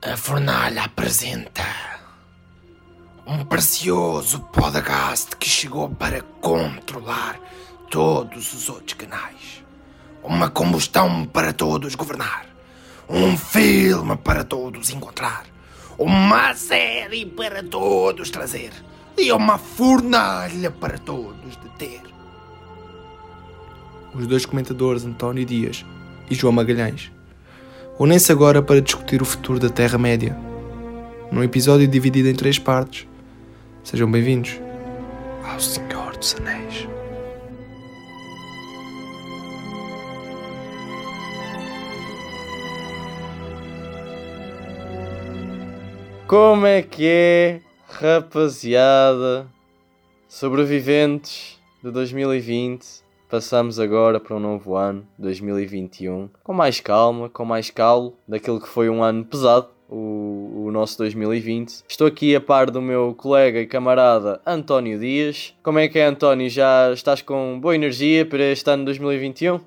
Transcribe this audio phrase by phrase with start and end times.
[0.00, 1.64] A fornalha apresenta
[3.26, 7.40] um precioso podcast que chegou para controlar
[7.90, 9.64] todos os outros canais.
[10.22, 12.46] Uma combustão para todos governar.
[13.08, 15.46] Um filme para todos encontrar.
[15.98, 18.70] Uma série para todos trazer.
[19.16, 22.02] E uma fornalha para todos deter.
[24.14, 25.84] Os dois comentadores António Dias
[26.30, 27.10] e João Magalhães
[27.98, 30.36] unem-se agora para discutir o futuro da Terra-média,
[31.32, 33.08] num episódio dividido em três partes.
[33.82, 34.60] Sejam bem-vindos
[35.42, 36.86] ao Senhor dos Anéis.
[46.28, 49.46] Como é que é, rapaziada?
[50.28, 57.70] Sobreviventes de 2020, passamos agora para um novo ano, 2021, com mais calma, com mais
[57.70, 61.84] calo daquilo que foi um ano pesado, o, o nosso 2020.
[61.88, 65.54] Estou aqui a par do meu colega e camarada António Dias.
[65.62, 66.48] Como é que é, António?
[66.48, 69.60] Já estás com boa energia para este ano 2021?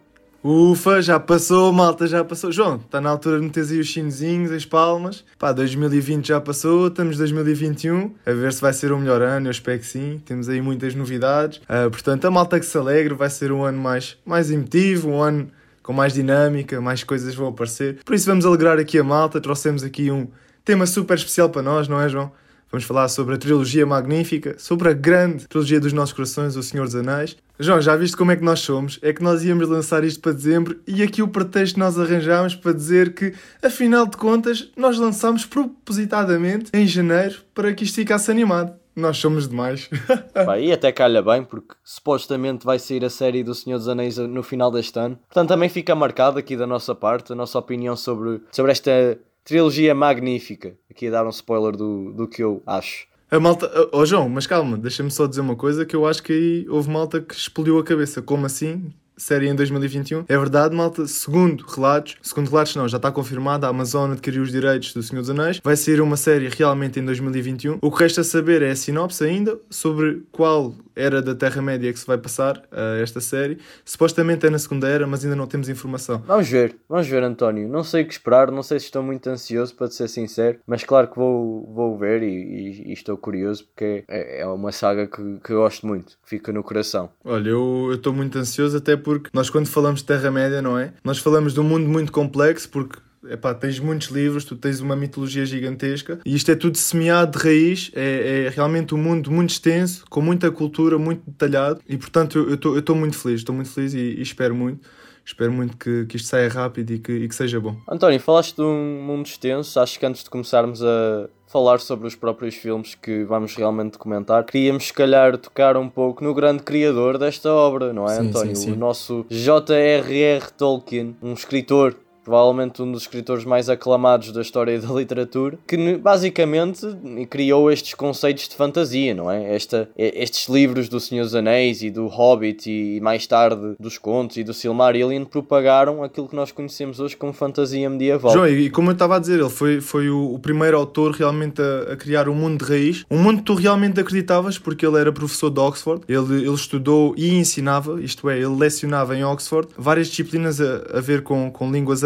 [0.44, 2.52] Ufa, já passou, malta, já passou.
[2.52, 5.24] João, está na altura de meter aí os chinesinhos, as palmas.
[5.38, 8.12] Pá, 2020 já passou, estamos em 2021.
[8.26, 10.20] A ver se vai ser o melhor ano, eu espero que sim.
[10.26, 11.60] Temos aí muitas novidades.
[11.60, 15.22] Uh, portanto, a malta que se alegre vai ser um ano mais, mais emotivo, um
[15.22, 15.48] ano
[15.84, 18.00] com mais dinâmica, mais coisas vão aparecer.
[18.04, 19.40] Por isso vamos alegrar aqui a malta.
[19.40, 20.28] Trouxemos aqui um
[20.66, 22.32] tema super especial para nós, não é, João?
[22.72, 26.86] Vamos falar sobre a trilogia magnífica, sobre a grande trilogia dos nossos corações, O Senhor
[26.86, 27.36] dos Anéis.
[27.60, 28.98] João, já viste como é que nós somos?
[29.02, 32.72] É que nós íamos lançar isto para dezembro e aqui o pretexto nós arranjámos para
[32.72, 38.74] dizer que, afinal de contas, nós lançámos propositadamente em janeiro para que isto ficasse animado.
[38.96, 39.90] Nós somos demais.
[40.34, 44.18] Pá, e até calha bem, porque supostamente vai sair a série do Senhor dos Anéis
[44.18, 45.18] no final deste ano.
[45.28, 49.94] Portanto, também fica marcado aqui da nossa parte a nossa opinião sobre, sobre esta trilogia
[49.94, 50.78] magnífica.
[50.90, 53.08] Aqui a dar um spoiler do, do que eu acho.
[53.30, 53.72] A malta.
[53.94, 56.90] Oh João, mas calma, deixa-me só dizer uma coisa que eu acho que aí houve
[56.90, 58.22] malta que explodiu a cabeça.
[58.22, 58.94] Como assim?
[59.22, 60.26] Série em 2021.
[60.28, 61.06] É verdade, malta.
[61.06, 65.22] Segundo relatos, segundo relatos não, já está confirmado, a Amazon adquiriu os direitos do Senhor
[65.22, 65.62] dos Anéis.
[65.64, 67.78] Vai sair uma série realmente em 2021.
[67.82, 72.06] O que resta saber é a sinopse ainda sobre qual era da Terra-média que se
[72.06, 73.58] vai passar uh, esta série.
[73.86, 76.22] Supostamente é na Segunda Era, mas ainda não temos informação.
[76.28, 77.68] Vamos ver, vamos ver, António.
[77.68, 80.84] Não sei o que esperar, não sei se estou muito ansioso, para ser sincero, mas
[80.84, 85.08] claro que vou, vou ver e, e, e estou curioso porque é, é uma saga
[85.08, 87.10] que, que gosto muito, que fica no coração.
[87.24, 90.94] Olha, eu estou muito ansioso até porque nós, quando falamos de Terra-média, não é?
[91.04, 92.98] Nós falamos de um mundo muito complexo porque
[93.30, 97.44] epá, tens muitos livros, tu tens uma mitologia gigantesca e isto é tudo semeado de
[97.44, 102.38] raiz, é, é realmente um mundo muito extenso, com muita cultura, muito detalhado e portanto
[102.38, 104.88] eu estou muito feliz, estou muito feliz e, e, espero muito.
[105.24, 107.78] Espero muito que, que isto saia rápido e que, e que seja bom.
[107.88, 109.80] António, falaste de um mundo extenso.
[109.80, 114.46] Acho que antes de começarmos a falar sobre os próprios filmes que vamos realmente comentar,
[114.46, 118.56] queríamos se calhar tocar um pouco no grande criador desta obra, não é, sim, António?
[118.56, 118.72] Sim, sim.
[118.72, 120.46] O nosso J.R.R.
[120.58, 126.82] Tolkien, um escritor provavelmente um dos escritores mais aclamados da história da literatura, que basicamente
[127.30, 129.56] criou estes conceitos de fantasia, não é?
[129.56, 134.38] Esta, estes livros do Senhor dos Anéis e do Hobbit e mais tarde dos contos
[134.38, 138.34] e do Silmarillion propagaram aquilo que nós conhecemos hoje como fantasia medieval.
[138.34, 141.62] João, e como eu estava a dizer, ele foi, foi o, o primeiro autor realmente
[141.62, 145.00] a, a, criar um mundo de raiz, um mundo que tu realmente acreditavas, porque ele
[145.00, 149.70] era professor de Oxford, ele, ele estudou e ensinava, isto é, ele lecionava em Oxford
[149.78, 152.04] várias disciplinas a, a ver com, com línguas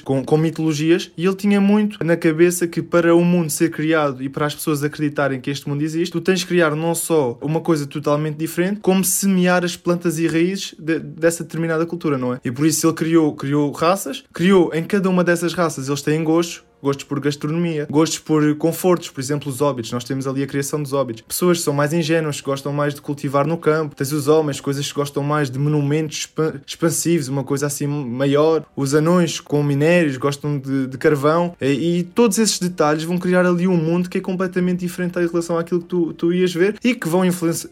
[0.00, 4.22] com, com mitologias, e ele tinha muito na cabeça que para o mundo ser criado
[4.22, 7.38] e para as pessoas acreditarem que este mundo existe, tu tens de criar não só
[7.40, 12.34] uma coisa totalmente diferente, como semear as plantas e raízes de, dessa determinada cultura, não
[12.34, 12.40] é?
[12.44, 16.22] E por isso ele criou, criou raças, criou em cada uma dessas raças, eles têm
[16.22, 19.92] gostos, gostos por gastronomia, gostos por confortos, por exemplo, os hobbits.
[19.92, 21.22] Nós temos ali a criação dos hobbits.
[21.26, 23.94] Pessoas que são mais ingênuas, que gostam mais de cultivar no campo.
[23.94, 26.28] Tens os homens, coisas que gostam mais de monumentos
[26.66, 28.64] expansivos, uma coisa assim maior.
[28.76, 31.54] Os anões com minérios, gostam de, de carvão.
[31.60, 35.26] E, e, todos esses detalhes vão criar ali um mundo que é completamente diferente em
[35.26, 37.68] relação àquilo que tu, tu ias ver e que vão influenci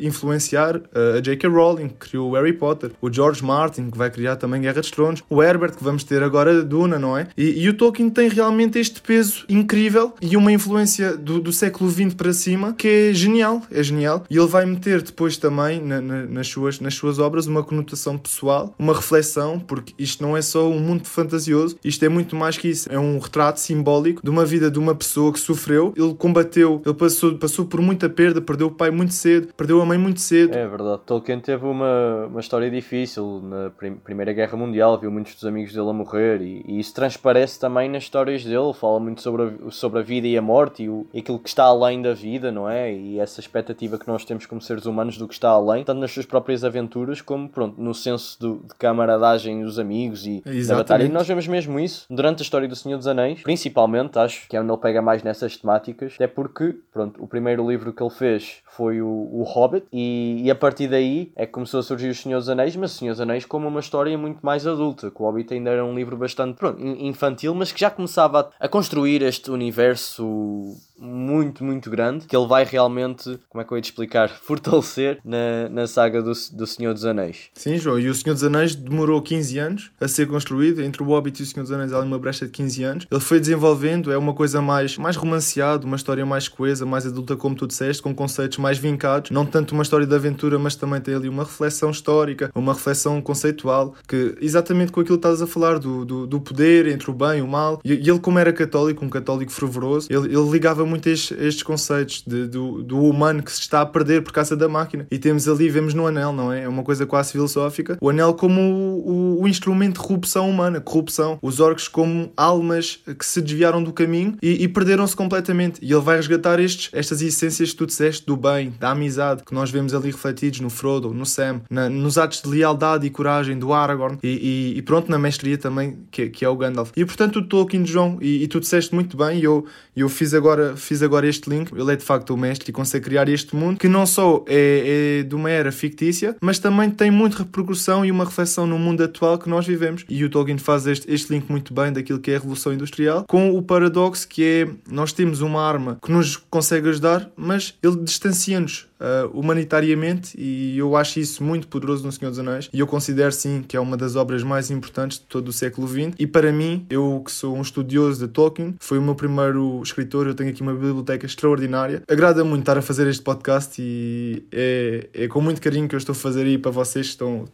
[0.00, 1.48] influenciar uh, a J.K.
[1.48, 4.90] Rowling, que criou o Harry Potter, o George Martin, que vai criar também Guerra dos
[4.90, 7.28] Tronos, o Herbert, que vamos ter agora Duna, não é?
[7.36, 11.90] E, e o Tolkien tem realmente este peso incrível e uma influência do, do século
[11.90, 14.24] XX para cima que é genial, é genial.
[14.30, 18.18] E ele vai meter depois também na, na, nas, suas, nas suas obras uma conotação
[18.18, 22.56] pessoal, uma reflexão, porque isto não é só um mundo fantasioso, isto é muito mais
[22.56, 22.90] que isso.
[22.90, 26.94] É um retrato simbólico de uma vida de uma pessoa que sofreu, ele combateu, ele
[26.94, 30.54] passou, passou por muita perda, perdeu o pai muito cedo, perdeu a mãe muito cedo.
[30.54, 33.70] É verdade, Tolkien teve uma, uma história difícil na
[34.02, 37.88] Primeira Guerra Mundial, viu muitos dos amigos dele a morrer e, e isso transparece também
[37.88, 40.88] na as histórias dele, fala muito sobre a, sobre a vida e a morte e,
[40.88, 42.92] o, aquilo que está além da vida, não é?
[42.92, 46.10] E essa expectativa que nós temos como seres humanos do que está além, tanto nas
[46.10, 50.66] suas próprias aventuras como, pronto, no senso do, de camaradagem dos amigos e Exatamente.
[50.66, 51.04] da batalha.
[51.04, 54.56] E nós vemos mesmo isso durante a história do Senhor dos Anéis, principalmente, acho que
[54.56, 58.10] é onde ele pega mais nessas temáticas, até porque, pronto, o primeiro livro que ele
[58.10, 62.08] fez foi o, o Hobbit e, e, a partir daí é que começou a surgir
[62.08, 65.10] o Senhor dos Anéis, mas o Senhor dos Anéis como uma história muito mais adulta,
[65.10, 68.68] que o Hobbit ainda era um livro bastante pronto, infantil, mas que já começava a,
[68.68, 73.82] construir este universo muito, muito grande que ele vai realmente, como é que eu ia
[73.82, 77.48] te explicar, fortalecer na, na saga do, do Senhor dos Anéis.
[77.54, 80.82] Sim, João, e o Senhor dos Anéis demorou 15 anos a ser construído.
[80.82, 83.06] Entre o Hobbit e o Senhor dos Anéis há uma brecha de 15 anos.
[83.10, 87.36] Ele foi desenvolvendo, é uma coisa mais, mais romanceada, uma história mais coesa, mais adulta,
[87.36, 89.30] como tu disseste, com conceitos mais vincados.
[89.30, 93.20] Não tanto uma história de aventura, mas também tem ali uma reflexão histórica, uma reflexão
[93.20, 97.14] conceitual, que exatamente com aquilo que estás a falar, do, do, do poder entre o
[97.14, 97.79] bem e o mal.
[97.84, 102.22] E, ele, como era católico, um católico fervoroso, ele, ele ligava muito estes, estes conceitos
[102.26, 105.06] de, do, do humano que se está a perder por causa da máquina.
[105.10, 106.64] E temos ali, vemos no anel, não é?
[106.64, 107.98] É uma coisa quase filosófica.
[108.00, 111.38] O anel como o, o, o instrumento de corrupção humana, corrupção.
[111.42, 115.78] Os orcs como almas que se desviaram do caminho e, e perderam-se completamente.
[115.82, 119.54] E ele vai resgatar estes, estas essências que tu disseste do bem, da amizade, que
[119.54, 123.58] nós vemos ali refletidos no Frodo, no Sam, na, nos atos de lealdade e coragem
[123.58, 126.90] do Aragorn e, e, e pronto, na mestria também, que, que, é o Gandalf.
[126.96, 129.64] E portanto, o Tolkien, João, e, e tu disseste muito bem, e eu,
[129.96, 133.04] eu fiz agora, fiz agora este link, ele é de facto o mestre e consegue
[133.04, 137.10] criar este mundo que não só é, é de uma era fictícia, mas também tem
[137.10, 140.04] muita repercussão e uma reflexão no mundo atual que nós vivemos.
[140.08, 143.24] E o Tolkien faz este, este link muito bem daquilo que é a Revolução Industrial
[143.26, 147.96] com o paradoxo que é nós temos uma arma que nos consegue ajudar, mas ele
[147.96, 152.86] distancia-nos uh, humanitariamente e eu acho isso muito poderoso no Senhor dos Anéis e eu
[152.86, 156.26] considero sim que é uma das obras mais importantes de todo o século XX e
[156.26, 160.34] para mim, eu que sou um estudioso de Tolkien, foi o meu primeiro escritor, eu
[160.34, 162.02] tenho aqui uma biblioteca extraordinária.
[162.08, 165.98] Agrada muito estar a fazer este podcast e é, é com muito carinho que eu
[165.98, 167.44] estou a fazer aí para vocês que, estão,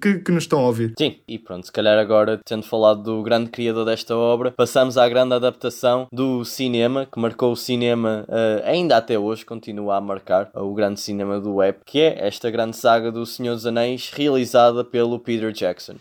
[0.00, 0.92] que, que nos estão a ouvir.
[0.98, 5.08] Sim, e pronto, se calhar agora, tendo falado do grande criador desta obra, passamos à
[5.08, 10.50] grande adaptação do cinema, que marcou o cinema uh, ainda até hoje, continua a marcar
[10.54, 13.66] uh, o grande grande cinema do web, que é esta grande saga do Senhor dos
[13.66, 15.96] Anéis realizada pelo Peter Jackson.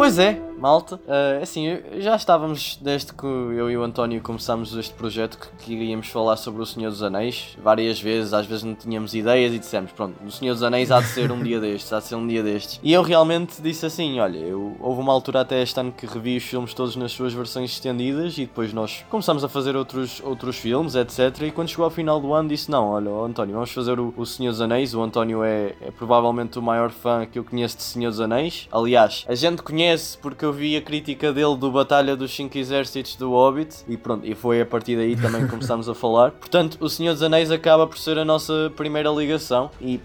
[0.00, 0.96] Pois é, malta.
[0.96, 5.72] Uh, assim, já estávamos, desde que eu e o António começámos este projeto, que, que
[5.72, 9.58] iríamos falar sobre o Senhor dos Anéis, várias vezes, às vezes não tínhamos ideias e
[9.58, 12.14] dissemos, pronto, o Senhor dos Anéis há de ser um dia destes, há de ser
[12.14, 12.80] um dia destes.
[12.82, 16.36] E eu realmente disse assim, olha, eu, houve uma altura até este ano que revi
[16.36, 20.56] os filmes todos nas suas versões estendidas e depois nós começámos a fazer outros, outros
[20.56, 21.42] filmes, etc.
[21.42, 24.26] E quando chegou ao final do ano disse, não, olha, António, vamos fazer o, o
[24.26, 24.94] Senhor dos Anéis.
[24.94, 28.68] O António é, é provavelmente o maior fã que eu conheço de Senhor dos Anéis.
[28.70, 33.14] Aliás, a gente conhece porque eu vi a crítica dele do Batalha dos Cinco Exércitos
[33.14, 36.32] do Hobbit e pronto, e foi a partir daí também que começámos a falar.
[36.32, 40.00] Portanto, o Senhor dos Anéis acaba por ser a nossa primeira ligação e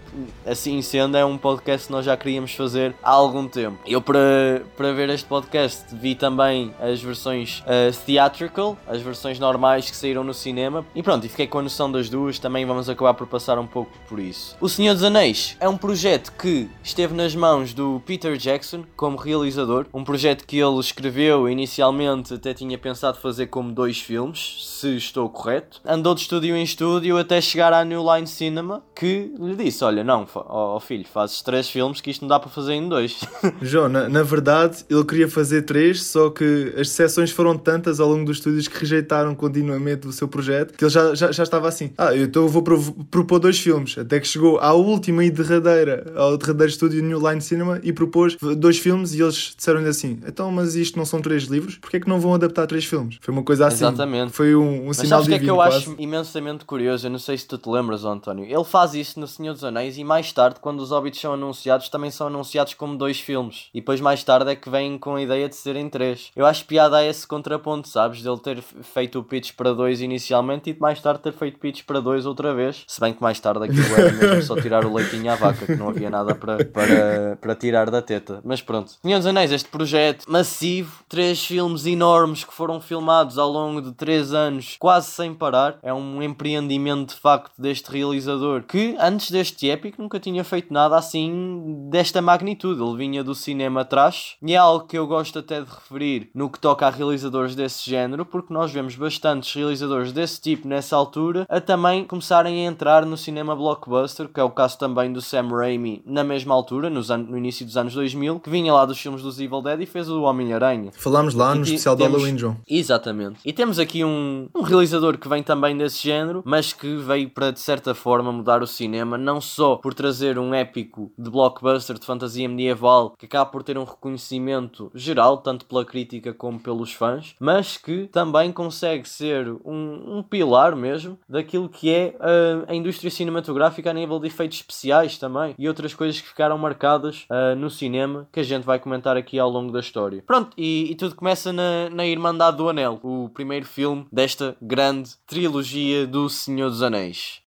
[0.46, 3.76] assim sendo é um podcast que nós já queríamos fazer há algum tempo.
[3.84, 9.90] Eu para, para ver este podcast vi também as versões uh, theatrical, as versões normais
[9.90, 12.88] que saíram no cinema e pronto, e fiquei com a noção das duas, também vamos
[12.88, 14.56] acabar por passar um pouco por isso.
[14.60, 19.16] O Senhor dos Anéis é um projeto que esteve nas mãos do Peter Jackson como
[19.16, 24.64] realizador, um projeto projeto que ele escreveu inicialmente até tinha pensado fazer como dois filmes,
[24.80, 25.80] se estou correto.
[25.84, 30.04] Andou de estúdio em estúdio até chegar à New Line Cinema, que lhe disse: Olha,
[30.04, 33.20] não, ó oh, filho, fazes três filmes que isto não dá para fazer em dois.
[33.62, 38.08] João, na, na, verdade, ele queria fazer três, só que as sessões foram tantas ao
[38.08, 41.68] longo dos estúdios que rejeitaram continuamente o seu projeto que ele já, já, já estava
[41.68, 43.96] assim: Ah, então vou propor dois filmes.
[43.96, 48.36] Até que chegou à última e derradeira, ao derradeiro estúdio New Line Cinema e propôs
[48.56, 52.00] dois filmes e eles disseram-lhe assim: então, mas isto não são três livros, porque é
[52.00, 53.18] que não vão adaptar três filmes?
[53.20, 53.84] Foi uma coisa assim.
[53.84, 54.32] Exatamente.
[54.32, 55.22] Foi um, um mas sinal divino.
[55.22, 55.76] Mas que é que eu quase.
[55.76, 57.06] acho imensamente curioso?
[57.06, 58.44] Eu não sei se tu te lembras, António.
[58.44, 61.88] Ele faz isso no Senhor dos Anéis e mais tarde, quando os Hobbits são anunciados,
[61.88, 63.68] também são anunciados como dois filmes.
[63.72, 66.30] E depois mais tarde é que vêm com a ideia de serem três.
[66.34, 68.22] Eu acho piada a esse contraponto, sabes?
[68.22, 72.00] Dele ter feito o pitch para dois inicialmente e mais tarde ter feito pitch para
[72.00, 72.84] dois outra vez.
[72.86, 75.76] Se bem que mais tarde aquilo era mesmo só tirar o leitinho à vaca, que
[75.76, 78.40] não havia nada para, para, para tirar da teta.
[78.44, 78.92] Mas pronto.
[79.02, 83.92] Senhor dos Anéis, este projeto massivo, três filmes enormes que foram filmados ao longo de
[83.92, 85.78] três anos, quase sem parar.
[85.82, 90.96] É um empreendimento de facto deste realizador que antes deste épico nunca tinha feito nada
[90.96, 92.82] assim desta magnitude.
[92.82, 96.48] Ele vinha do cinema atrás e é algo que eu gosto até de referir no
[96.48, 101.46] que toca a realizadores desse género, porque nós vemos bastantes realizadores desse tipo nessa altura
[101.48, 105.48] a também começarem a entrar no cinema blockbuster, que é o caso também do Sam
[105.48, 109.22] Raimi na mesma altura, nos no início dos anos 2000, que vinha lá dos filmes
[109.22, 110.90] dos Evil Dead e fez o Homem-Aranha.
[110.92, 112.12] Falámos lá no especial temos...
[112.12, 112.56] do Halloween, John.
[112.68, 113.40] Exatamente.
[113.42, 117.50] E temos aqui um, um realizador que vem também desse género, mas que veio para,
[117.50, 122.04] de certa forma, mudar o cinema, não só por trazer um épico de blockbuster de
[122.04, 127.34] fantasia medieval, que acaba por ter um reconhecimento geral, tanto pela crítica como pelos fãs,
[127.40, 133.10] mas que também consegue ser um, um pilar mesmo daquilo que é a, a indústria
[133.10, 137.70] cinematográfica a nível de efeitos especiais também e outras coisas que ficaram marcadas uh, no
[137.70, 140.22] cinema que a gente vai comentar aqui ao longo da história.
[140.26, 145.16] Pronto, e, e tudo começa na, na Irmandade do Anel, o primeiro filme desta grande
[145.26, 147.42] trilogia do Senhor dos Anéis.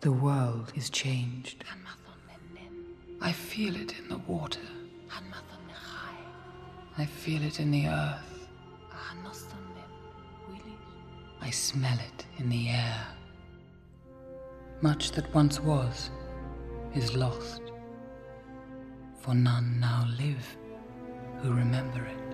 [0.00, 1.64] The world is changed.
[3.20, 4.60] I feel it in the water.
[6.96, 8.48] I feel it in the earth.
[11.40, 13.06] I smell it in the air.
[14.82, 16.10] Much that once was
[16.94, 17.62] is lost,
[19.18, 20.56] for none now live
[21.40, 22.26] who remember it.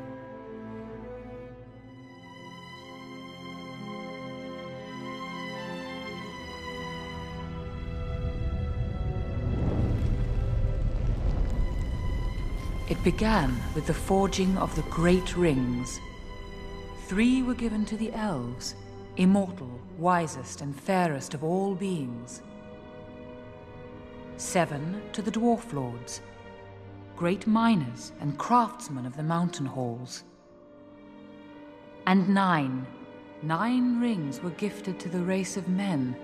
[12.91, 16.01] It began with the forging of the Great Rings.
[17.07, 18.75] Three were given to the elves,
[19.17, 22.43] immortal, wisest, and fairest of all beings.
[24.37, 26.23] Seven to the Dwarf Lords,
[27.17, 30.25] great miners and craftsmen of the mountain halls.
[32.07, 32.87] And nine,
[33.43, 36.17] nine rings were gifted to the race of men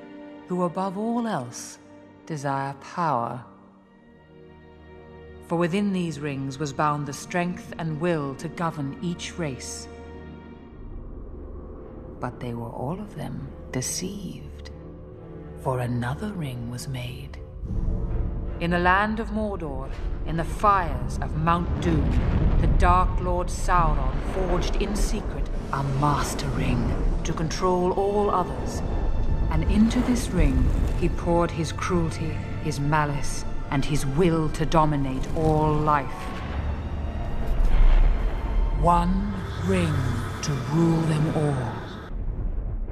[0.48, 1.78] who, above all else,
[2.26, 3.44] desire power.
[5.46, 9.88] For within these rings was bound the strength and will to govern each race.
[12.20, 14.70] But they were all of them deceived,
[15.62, 17.38] for another ring was made.
[18.60, 19.88] In the land of Mordor,
[20.26, 22.10] in the fires of Mount Doom,
[22.60, 28.82] the Dark Lord Sauron forged in secret a master ring to control all others.
[29.50, 35.26] And into this ring he poured his cruelty, his malice, and his will to dominate
[35.36, 36.10] all life.
[38.80, 39.34] One
[39.66, 39.94] ring
[40.42, 41.77] to rule them all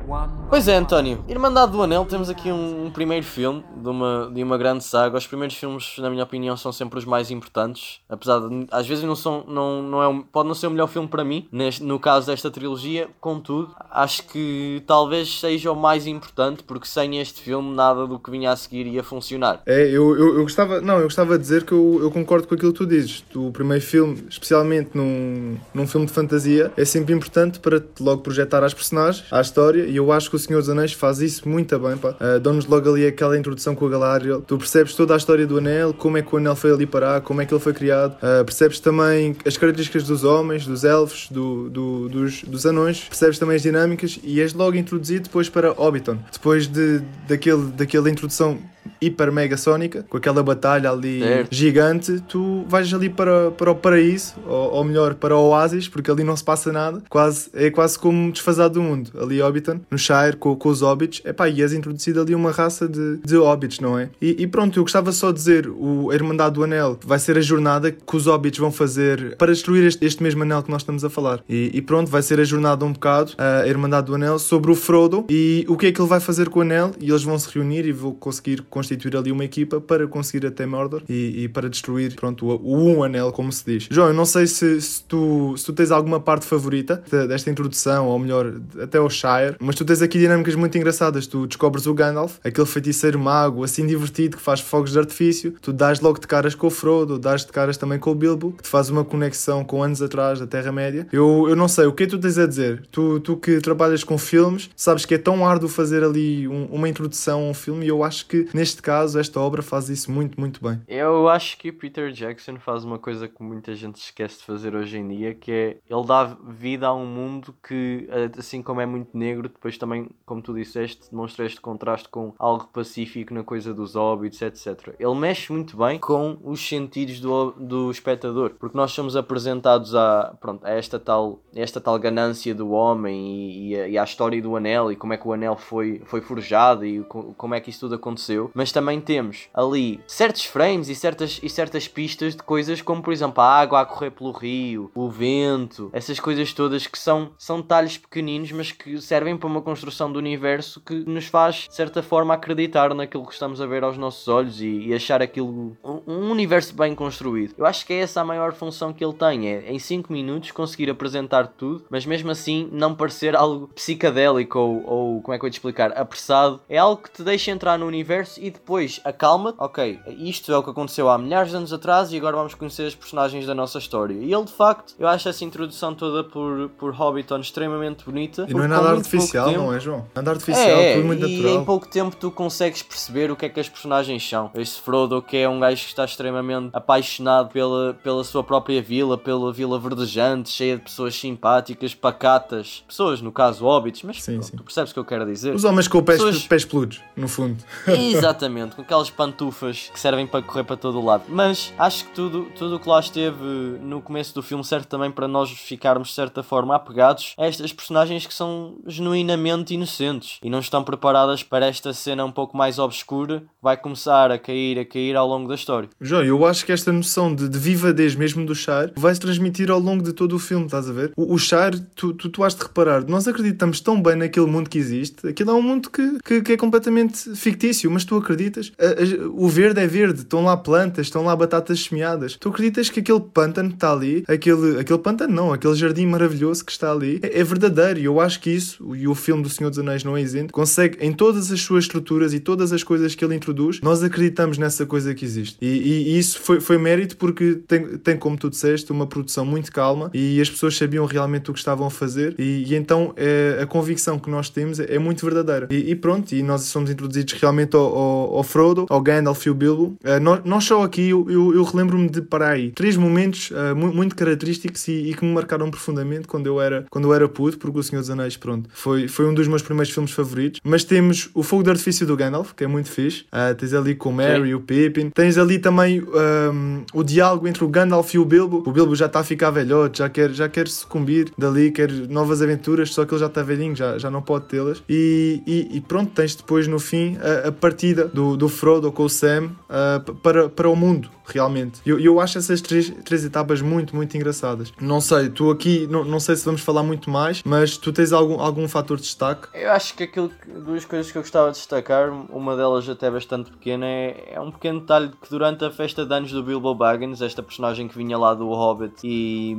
[0.07, 1.23] one Pois é, António.
[1.29, 5.19] Irmandade do Anel, temos aqui um, um, primeiro filme de uma, de uma grande saga.
[5.19, 8.01] Os primeiros filmes, na minha opinião, são sempre os mais importantes.
[8.09, 11.09] Apesar de, às vezes, não são, não, não é, pode não ser o melhor filme
[11.09, 13.07] para mim, neste, no caso desta trilogia.
[13.21, 18.31] Contudo, acho que talvez seja o mais importante, porque sem este filme, nada do que
[18.31, 19.61] vinha a seguir ia funcionar.
[19.67, 22.55] É, eu, eu, eu gostava, não, eu gostava de dizer que eu, eu concordo com
[22.55, 23.23] aquilo que tu dizes.
[23.35, 28.65] O primeiro filme, especialmente num, num filme de fantasia, é sempre importante para logo projetar
[28.65, 31.79] as personagens, a história, e eu acho que o Senhor dos Anéis faz isso muito
[31.79, 32.11] bem, pá.
[32.21, 34.41] Uh, Dão-nos logo ali aquela introdução com a Galadriel.
[34.41, 37.21] Tu percebes toda a história do Anel, como é que o Anel foi ali parar,
[37.21, 38.17] como é que ele foi criado.
[38.17, 43.01] Uh, percebes também as características dos homens, dos elfos, do, do, dos, dos anões.
[43.01, 46.19] Percebes também as dinâmicas e és logo introduzido depois para Hobbiton.
[46.33, 48.59] Depois de, daquele, daquela introdução
[49.01, 51.55] hiper mega sónica, com aquela batalha ali certo.
[51.55, 56.11] gigante, tu vais ali para, para o paraíso, ou, ou, melhor, para o oásis, porque
[56.11, 57.03] ali não se passa nada.
[57.09, 59.11] Quase, é quase como desfasado do mundo.
[59.21, 63.19] Ali Hobbiton, no Shire, com, com os hobbits, epá, és introduzido ali uma raça de,
[63.25, 64.11] de hobbits, não é?
[64.21, 67.39] E, e pronto, eu gostava só de dizer, o, a Irmandade do Anel vai ser
[67.39, 70.83] a jornada que os hobbits vão fazer para destruir este, este mesmo anel que nós
[70.83, 71.43] estamos a falar.
[71.49, 74.75] E, e, pronto, vai ser a jornada um bocado, a Irmandade do Anel, sobre o
[74.75, 77.39] Frodo e o que é que ele vai fazer com o anel, e eles vão
[77.39, 81.49] se reunir e vão conseguir constituir ali uma equipa para conseguir até Mordor e, e
[81.49, 83.89] para destruir, pronto, o, o, um anel, como se diz.
[83.91, 88.07] João, eu não sei se, se, tu, se tu tens alguma parte favorita desta introdução,
[88.07, 91.27] ou melhor, até o Shire, mas tu tens aqui dinâmicas muito engraçadas.
[91.27, 95.73] Tu descobres o Gandalf, aquele feiticeiro mago, assim divertido, que faz fogos de artifício, tu
[95.73, 98.63] dás logo de caras com o Frodo, dás de caras também com o Bilbo, que
[98.63, 101.07] te faz uma conexão com anos atrás da Terra-média.
[101.13, 102.87] Eu, eu não sei, o que é que tu tens a dizer?
[102.91, 106.89] Tu, tu que trabalhas com filmes, sabes que é tão árduo fazer ali um, uma
[106.89, 110.39] introdução a um filme e eu acho que neste caso esta obra faz isso muito,
[110.41, 110.81] muito bem.
[110.89, 114.99] Eu acho que Peter Jackson faz uma coisa que muita gente esquece de fazer hoje
[114.99, 118.09] em dia, que é ele dá vida a um mundo que,
[118.39, 122.69] assim como é muito negro, depois também como tu disseste, demonstra este contraste com algo
[122.73, 124.95] pacífico na coisa dos hobbits, etc.
[124.99, 130.35] Ele mexe muito bem com os sentidos do, do espectador, porque nós somos apresentados a,
[130.41, 134.41] pronto, a esta tal, esta tal ganância do homem e, e, a, e à história
[134.41, 137.71] do anel e como é que o anel foi, foi forjado e como é que
[137.71, 142.43] isso tudo aconteceu, mas também temos ali certos frames e certas, e certas pistas de
[142.43, 146.87] coisas como, por exemplo, a água a correr pelo rio, o vento, essas coisas todas
[146.87, 151.27] que são, são detalhes pequeninos, mas que servem para uma construção do universo que nos
[151.27, 154.95] faz, de certa forma, acreditar naquilo que estamos a ver aos nossos olhos e, e
[154.95, 157.55] achar aquilo um, um, universo bem construído.
[157.57, 160.51] Eu acho que é essa a maior função que ele tem, é em 5 minutos
[160.51, 165.45] conseguir apresentar tudo, mas mesmo assim não parecer algo psicadélico ou, ou como é que
[165.45, 166.61] eu vou te explicar, apressado.
[166.69, 170.63] É algo que te deixa entrar no universo e depois acalma-te, ok, isto é o
[170.63, 173.79] que aconteceu há milhares de anos atrás e agora vamos conhecer as personagens da nossa
[173.79, 174.15] história.
[174.15, 178.47] E ele de facto, eu acho essa introdução toda por, por Hobbiton extremamente bonita.
[178.49, 179.61] E não é nada artificial, tempo...
[179.61, 180.07] não é, João?
[180.15, 181.63] Nada artificial, é, tudo muito e natural.
[181.63, 184.51] em pouco tempo tu consegues perceber o que é que as personagens são.
[184.55, 189.17] Esse Frodo, que é um gajo que está extremamente apaixonado pela, pela sua própria vila,
[189.17, 192.85] pela vila verdejante, cheia de pessoas simpáticas, pacatas.
[192.87, 194.57] Pessoas, no caso, hobbits, mas sim, sim.
[194.57, 195.55] tu percebes o que eu quero dizer.
[195.55, 196.47] Os homens com pés, pessoas...
[196.47, 197.63] pés peludos, no fundo.
[197.87, 201.25] Exatamente, com aquelas pantufas que servem para correr para todo o lado.
[201.29, 203.45] Mas acho que tudo tudo o que lá esteve
[203.81, 207.73] no começo do filme serve também para nós ficarmos de certa forma apegados a estas
[207.73, 212.79] personagens que são genuinamente inocentes e não estão preparadas para esta cena um pouco mais
[212.79, 215.89] obscura vai começar a cair, a cair ao longo da história.
[216.01, 219.71] João, eu acho que esta noção de, de vivadez mesmo do Char vai se transmitir
[219.71, 221.13] ao longo de todo o filme, estás a ver?
[221.17, 224.71] O, o Char, tu, tu, tu has de reparar, nós acreditamos tão bem naquele mundo
[224.71, 228.73] que existe, aquilo é um mundo que, que, que é completamente fictício, mas tu acreditas.
[228.79, 232.37] A, a, o verde é verde, estão lá plantas, estão lá batatas semeadas.
[232.37, 236.65] Tu acreditas que aquele pântano que está ali, aquele, aquele pântano não, aquele jardim maravilhoso
[236.65, 238.01] que está ali, é, é verdadeiro.
[238.01, 240.53] E eu acho que isso, e o filme do Senhor dos Anéis não é isento,
[240.53, 244.59] consegue, em todas as suas estruturas e todas as coisas que ele introduz, nós acreditamos
[244.59, 245.57] nessa coisa que existe.
[245.61, 249.45] E, e, e isso foi, foi mérito porque tem, tem, como tu disseste, uma produção
[249.45, 252.35] muito calma e as pessoas sabiam realmente o que estavam a fazer.
[252.39, 255.69] E, e então é, a convicção que nós temos é, é muito verdadeira.
[255.71, 259.55] E, pronto, e nós somos introduzidos realmente ao, ao, ao Frodo, ao Gandalf e ao
[259.55, 259.97] Bilbo.
[260.23, 264.17] Nós, nós, só aqui, eu, eu, eu relembro-me de parar aí três momentos uh, muito,
[264.17, 267.83] característicos e, que me marcaram profundamente quando eu era, quando eu era puto, porque O
[267.83, 270.61] Senhor dos Anéis, pronto, foi, foi um dos meus primeiros filmes favoritos.
[270.65, 273.25] Mas temos o Fogo de Artifício do Gandalf, que é muito fixe.
[273.33, 275.11] Uh, tens ali com o Merry e o Pippin.
[275.11, 278.63] Tens ali também um, o diálogo entre o Gandalf e o Bilbo.
[278.67, 282.43] O Bilbo já está a ficar velhote, já quer, já quer sucumbir dali, quer novas
[282.43, 284.83] aventuras, só que ele já está velhinho, já, já não pode tê-las.
[284.89, 289.05] E, e, e, pronto, tens depois no fim a, a partida do, do Frodo com
[289.05, 291.81] o Sam uh, para, para o mundo realmente.
[291.85, 294.73] Eu, eu acho essas três, três etapas muito, muito engraçadas.
[294.81, 298.13] Não sei, tu aqui, não, não sei se vamos falar muito mais, mas tu tens
[298.13, 299.36] algum, algum fator de destaque?
[299.53, 303.51] Eu acho que aquilo, duas coisas que eu gostava de destacar, uma delas até bastante
[303.51, 307.21] pequena, é, é um pequeno detalhe que durante a festa de anos do Bilbo Baggins,
[307.21, 309.53] esta personagem que vinha lá do Hobbit e,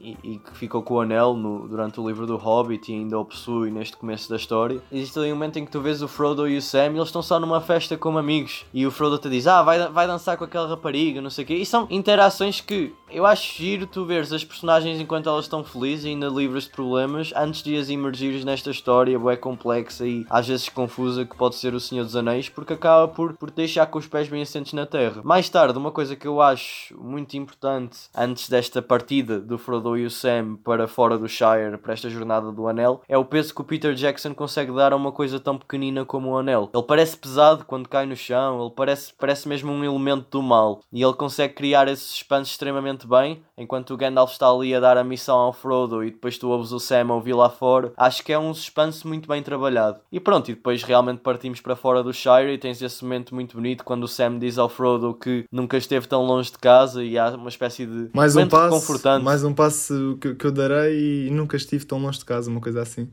[0.00, 3.18] e, e que ficou com o anel no, durante o livro do Hobbit e ainda
[3.18, 6.08] o possui neste começo da história, existe ali um momento em que tu vês o
[6.08, 9.18] Frodo e o Sam e eles estão só numa festa como amigos e o Frodo
[9.18, 11.54] te diz, ah, vai, vai dançar com aquela rapariga não sei o quê.
[11.54, 16.04] E são interações que eu acho giro tu veres as personagens enquanto elas estão felizes
[16.04, 20.46] e ainda livres de problemas antes de as emergires nesta história bué complexa e às
[20.46, 23.98] vezes confusa que pode ser o Senhor dos Anéis porque acaba por, por deixar com
[23.98, 25.22] os pés bem assentes na terra.
[25.24, 30.04] Mais tarde, uma coisa que eu acho muito importante antes desta partida do Frodo e
[30.04, 33.60] o Sam para fora do Shire para esta jornada do Anel é o peso que
[33.60, 36.70] o Peter Jackson consegue dar a uma coisa tão pequenina como o Anel.
[36.72, 40.80] Ele parece pesado quando cai no chão, ele parece, parece mesmo um elemento do mal
[40.92, 44.96] e ele consegue criar esse suspense extremamente bem, enquanto o Gandalf está ali a dar
[44.96, 47.92] a missão ao Frodo e depois tu ouves o Sam a ouvir lá fora.
[47.96, 50.00] Acho que é um suspense muito bem trabalhado.
[50.10, 53.56] E pronto, e depois realmente partimos para fora do Shire e tens esse momento muito
[53.56, 57.18] bonito quando o Sam diz ao Frodo que nunca esteve tão longe de casa e
[57.18, 59.24] há uma espécie de mais um passo, confortante.
[59.24, 62.60] Mais um passo que, que eu darei e nunca estive tão longe de casa, uma
[62.60, 63.10] coisa assim.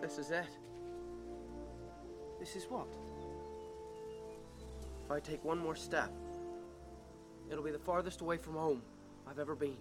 [0.00, 0.48] This is it.
[2.38, 2.88] This is what?
[5.08, 6.12] If I take one more step,
[7.50, 8.82] it'll be the farthest away from home
[9.26, 9.78] I've ever been.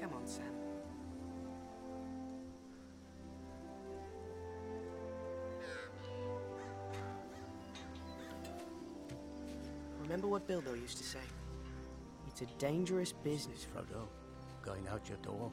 [0.00, 0.44] Come on, Sam.
[10.00, 11.18] Remember what Bilbo used to say?
[12.26, 14.08] It's a dangerous business, Frodo,
[14.62, 15.52] going out your door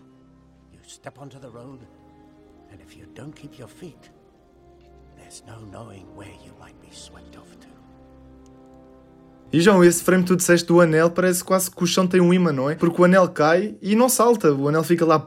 [0.72, 1.80] you step onto the road,
[2.74, 4.10] and if you don't keep your feet,
[5.18, 7.68] there's no knowing where you might be swept off to.
[9.52, 12.20] E João, esse frame que tu disseste do anel parece quase que o chão tem
[12.20, 12.76] um imã, não é?
[12.76, 15.24] Porque o anel cai e não salta, o anel fica lá.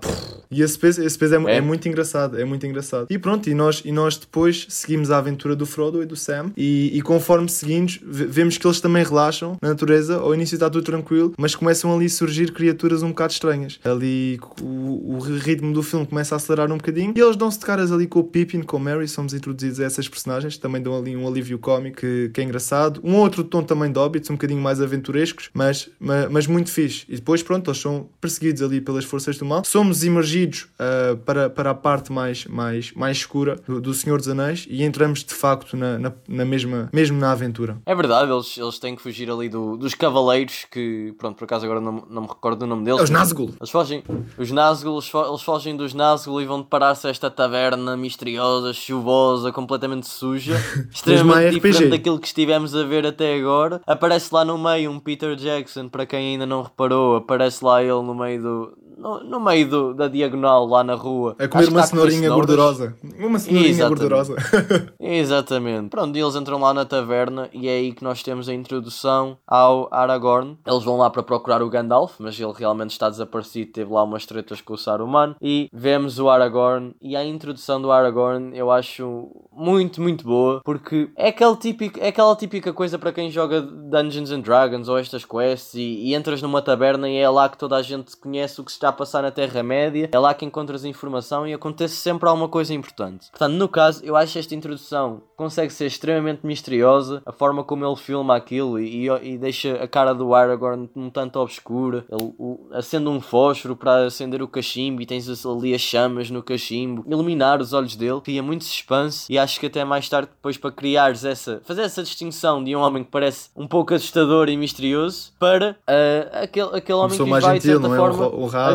[0.50, 1.56] E esse peso, esse peso é, é.
[1.56, 3.06] é muito engraçado, é muito engraçado.
[3.10, 6.52] E pronto, e nós, e nós depois seguimos a aventura do Frodo e do Sam,
[6.56, 10.16] e, e conforme seguimos, vemos que eles também relaxam na natureza.
[10.16, 13.78] Ao início está tudo tranquilo, mas começam ali a surgir criaturas um bocado estranhas.
[13.84, 17.64] Ali o, o ritmo do filme começa a acelerar um bocadinho e eles dão-se de
[17.64, 19.08] caras ali com o Pippin, com o Mary.
[19.08, 23.00] Somos introduzidos a essas personagens, também dão ali um alívio cómico que, que é engraçado.
[23.02, 27.04] Um outro tom também de Hobbits, um bocadinho mais aventurescos, mas, mas, mas, muito fixe.
[27.08, 29.64] E depois, pronto, eles são perseguidos ali pelas forças do mal.
[29.64, 30.02] Somos
[30.44, 34.82] uh, para, para a parte mais, mais, mais escura do, do Senhor dos Anéis e
[34.82, 37.78] entramos de facto na, na, na mesma, mesmo na aventura.
[37.86, 41.64] É verdade, eles, eles têm que fugir ali do, dos cavaleiros que, pronto, por acaso
[41.64, 43.00] agora não, não me recordo do nome deles.
[43.00, 43.54] É os Nazgûl.
[43.58, 44.02] Eles fogem,
[44.38, 50.06] os Nazgûl, eles, fogem dos Nazgûl e vão deparar-se a esta taverna misteriosa, chuvosa, completamente
[50.06, 50.56] suja,
[50.92, 53.80] extremamente diferente daquilo que estivemos a ver até agora.
[53.86, 58.02] Aparece lá no meio um Peter Jackson, para quem ainda não reparou, aparece lá ele
[58.02, 61.36] no meio do, no, no meio do, da diagonal lá na rua.
[61.38, 62.96] A comer uma cenourinha gordurosa.
[63.18, 64.00] Uma cenourinha Exatamente.
[64.00, 64.36] gordurosa.
[64.98, 65.88] Exatamente.
[65.90, 69.88] Pronto, eles entram lá na taverna e é aí que nós temos a introdução ao
[69.92, 70.58] Aragorn.
[70.66, 74.24] Eles vão lá para procurar o Gandalf, mas ele realmente está desaparecido, teve lá umas
[74.24, 75.36] tretas com o Saruman.
[75.40, 81.10] E vemos o Aragorn e a introdução do Aragorn eu acho muito, muito boa, porque
[81.16, 85.24] é, aquele típico, é aquela típica coisa para quem joga Dungeons and Dragons ou estas
[85.24, 88.64] quests e, e entras numa taberna e é lá que toda a gente conhece o
[88.64, 91.96] que está está a passar na Terra-média, é lá que encontras a informação e acontece
[91.96, 93.28] sempre alguma coisa importante.
[93.30, 97.96] Portanto, no caso, eu acho esta introdução consegue ser extremamente misteriosa, a forma como ele
[97.96, 102.68] filma aquilo e, e, e deixa a cara do Aragorn um tanto obscura, ele o,
[102.72, 107.60] acende um fósforo para acender o cachimbo e tens ali as chamas no cachimbo, iluminar
[107.60, 111.24] os olhos dele, cria muito suspense e acho que até mais tarde depois para criares
[111.24, 115.72] essa, fazer essa distinção de um homem que parece um pouco assustador e misterioso para
[115.72, 117.96] uh, aquele, aquele homem que vai gentil, de certa é?
[117.96, 118.26] forma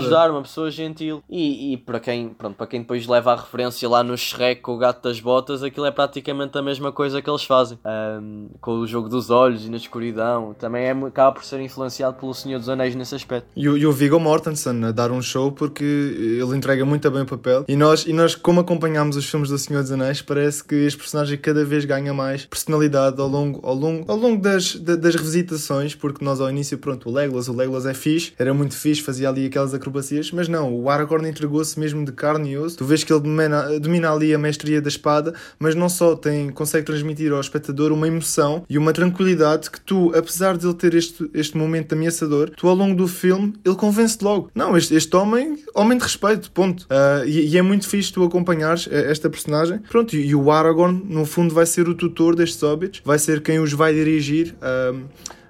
[0.01, 1.23] ajudar, uma pessoa gentil.
[1.29, 4.75] E, e para, quem, pronto, para quem depois leva a referência lá no Shrek com
[4.75, 7.77] o gato das botas, aquilo é praticamente a mesma coisa que eles fazem.
[7.85, 10.53] Um, com o jogo dos olhos e na escuridão.
[10.57, 13.47] Também é, acaba por ser influenciado pelo Senhor dos Anéis nesse aspecto.
[13.55, 17.25] E, e o Viggo Mortensen a dar um show porque ele entrega muito bem o
[17.25, 17.65] papel.
[17.67, 20.97] E nós, e nós como acompanhamos os filmes do Senhor dos Anéis, parece que este
[20.97, 25.95] personagem cada vez ganha mais personalidade ao longo, ao longo, ao longo das, das revisitações,
[25.95, 29.29] porque nós ao início, pronto, o Legolas, o Legolas é fixe, era muito fixe, fazia
[29.29, 32.77] ali aquelas acrobacias acrobacias, mas não, o Aragorn entregou-se mesmo de carne e osso.
[32.77, 36.49] Tu vês que ele domina, domina ali a mestria da espada, mas não só tem,
[36.49, 40.95] consegue transmitir ao espectador uma emoção e uma tranquilidade que tu, apesar de ele ter
[40.95, 44.49] este, este momento ameaçador, tu ao longo do filme ele convence logo.
[44.55, 46.83] Não, este, este homem, homem de respeito, ponto.
[46.83, 49.79] Uh, e, e, é muito fixe tu acompanhares esta personagem.
[49.89, 53.41] Pronto, e, e, o Aragorn, no fundo, vai ser o tutor destes hobbits, vai ser
[53.41, 54.55] quem os vai dirigir.
[54.61, 55.01] Uh,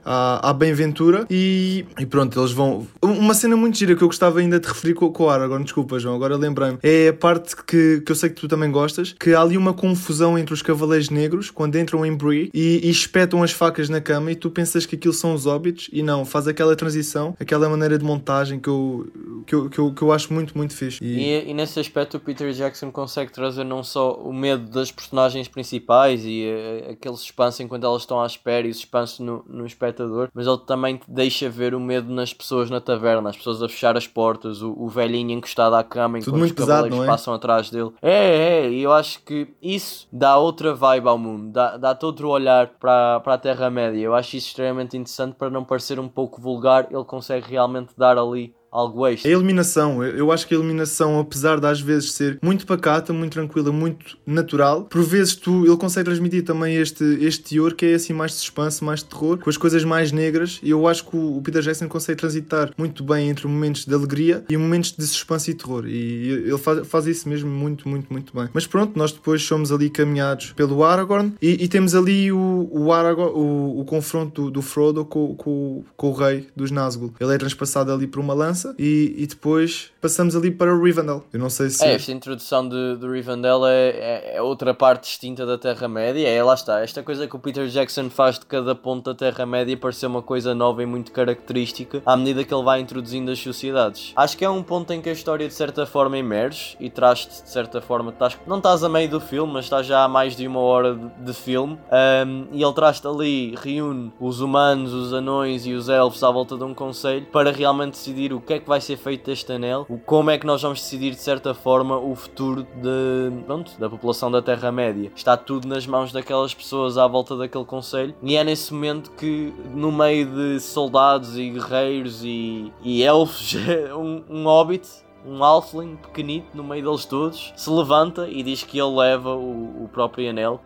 [0.03, 2.87] à, à Bem-Ventura e, e, pronto, eles vão.
[3.01, 5.99] Uma cena muito gira que eu gostava ainda de referir com, com o Aragorn, desculpa,
[5.99, 6.77] João, agora lembrei-me.
[6.83, 9.73] É a parte que, que eu sei que tu também gostas, que há ali uma
[9.73, 14.01] confusão entre os Cavaleiros Negros quando entram em Bree e, e espetam as facas na
[14.01, 17.69] cama e tu pensas que aquilo são os hobbits e não, faz aquela transição, aquela
[17.69, 19.07] maneira de montagem que eu,
[19.45, 21.03] que eu, que eu, que eu acho muito, muito fixe.
[21.03, 21.19] E...
[21.19, 25.47] E, e nesse aspecto o Peter Jackson consegue trazer não só o medo das personagens
[25.47, 29.65] principais e uh, aquele suspense enquanto elas estão à espera e o suspense no, no
[29.65, 33.37] espectador espectador, mas ele também te deixa ver o medo nas pessoas na taverna, as
[33.37, 36.89] pessoas a fechar as portas, o, o velhinho encostado à cama enquanto Tudo os cavaleiros
[36.89, 37.07] pesado, é?
[37.07, 37.91] passam atrás dele.
[38.01, 42.29] É, é, e eu acho que isso dá outra vibe ao mundo, dá, dá outro
[42.29, 43.99] olhar para, para a Terra-média.
[43.99, 48.17] Eu acho isso extremamente interessante para não parecer um pouco vulgar, ele consegue realmente dar
[48.17, 49.29] ali algo extra.
[49.29, 53.33] A eliminação, eu acho que a eliminação, apesar de às vezes ser muito pacata, muito
[53.33, 57.93] tranquila, muito natural, por vezes tu, ele consegue transmitir também este, este teor que é
[57.95, 61.05] assim mais de suspense, mais de terror, com as coisas mais negras, e eu acho
[61.05, 65.05] que o Peter Jackson consegue transitar muito bem entre momentos de alegria e momentos de
[65.05, 68.47] suspense e terror, e ele faz, faz isso mesmo muito, muito, muito bem.
[68.53, 72.93] Mas pronto, nós depois somos ali caminhados pelo Aragorn e, e temos ali o, o
[72.93, 77.13] Aragorn, o, o confronto do, do Frodo com, com, com o rei dos Nazgûl.
[77.19, 81.23] Ele é transpassado ali por uma lança e, e depois passamos ali para o Rivendell.
[81.31, 81.85] Eu não sei se.
[81.85, 86.27] É, esta introdução de, de Rivendell é, é, é, outra parte distinta da Terra-média.
[86.27, 89.77] É, lá está, esta coisa que o Peter Jackson faz de cada ponto da Terra-média
[89.77, 94.13] parecer uma coisa nova e muito característica à medida que ele vai introduzindo as sociedades.
[94.15, 97.43] Acho que é um ponto em que a história de certa forma emerge e traz-te
[97.43, 98.11] de certa forma.
[98.11, 100.95] Estás, não estás a meio do filme, mas estás já há mais de uma hora
[100.95, 101.77] de, de filme
[102.25, 106.57] um, e ele traz-te ali, reúne os humanos, os anões e os elfos à volta
[106.57, 109.51] de um conselho para realmente decidir o que que é que vai ser feito deste
[109.53, 113.89] anel, como é que nós vamos decidir de certa forma o futuro de, pronto, da
[113.89, 115.09] população da Terra-média.
[115.15, 119.53] Está tudo nas mãos daquelas pessoas à volta daquele conselho e é nesse momento que
[119.73, 123.55] no meio de soldados e guerreiros e, e elfos,
[123.95, 124.85] um, um hobbit
[125.23, 129.83] um halfling pequenito no meio deles todos se levanta e diz que ele leva o,
[129.83, 130.59] o próprio anel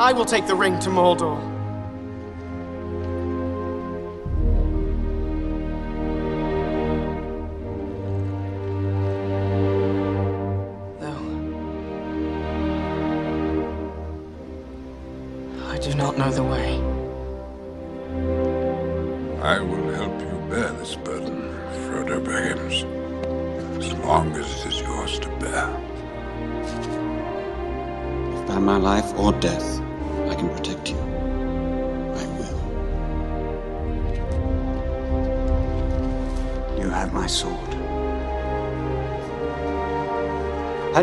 [0.00, 1.38] I will take the ring to Mordor.
[11.00, 11.20] Though
[15.68, 16.44] I do not know the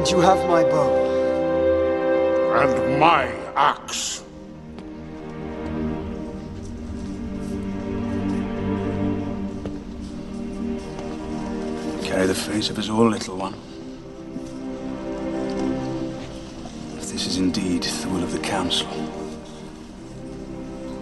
[0.07, 0.89] And you have my bow.
[2.61, 3.25] And my
[3.57, 4.23] axe.
[12.05, 13.53] Carry the fate of us all, little one.
[16.97, 18.87] If this is indeed the will of the Council,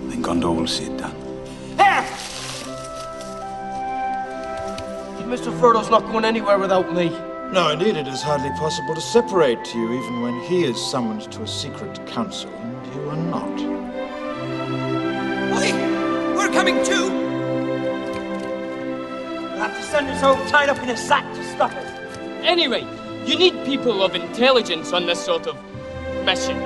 [0.09, 1.15] then Gondor will see it done.
[5.29, 5.59] Mr.
[5.59, 7.11] Frodo's not going anywhere without me.
[7.53, 11.43] No, indeed, it is hardly possible to separate you, even when he is summoned to
[11.43, 13.55] a secret council and you are not.
[15.55, 15.73] Wait!
[16.35, 17.09] We're coming too!
[19.39, 22.17] We'll have to send us home tied up in a sack to stop us.
[22.43, 22.85] Anyway,
[23.25, 25.55] you need people of intelligence on this sort of
[26.25, 26.57] mission.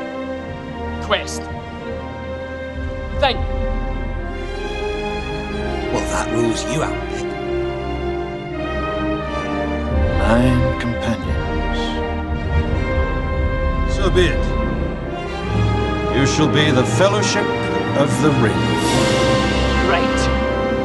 [1.03, 1.41] Quest.
[3.19, 3.37] Thing.
[5.91, 7.18] Well, that rules you out,
[10.29, 11.79] Nine companions.
[13.95, 14.45] So be it.
[16.15, 17.47] You shall be the Fellowship
[17.97, 18.61] of the Ring.
[19.89, 20.18] Right.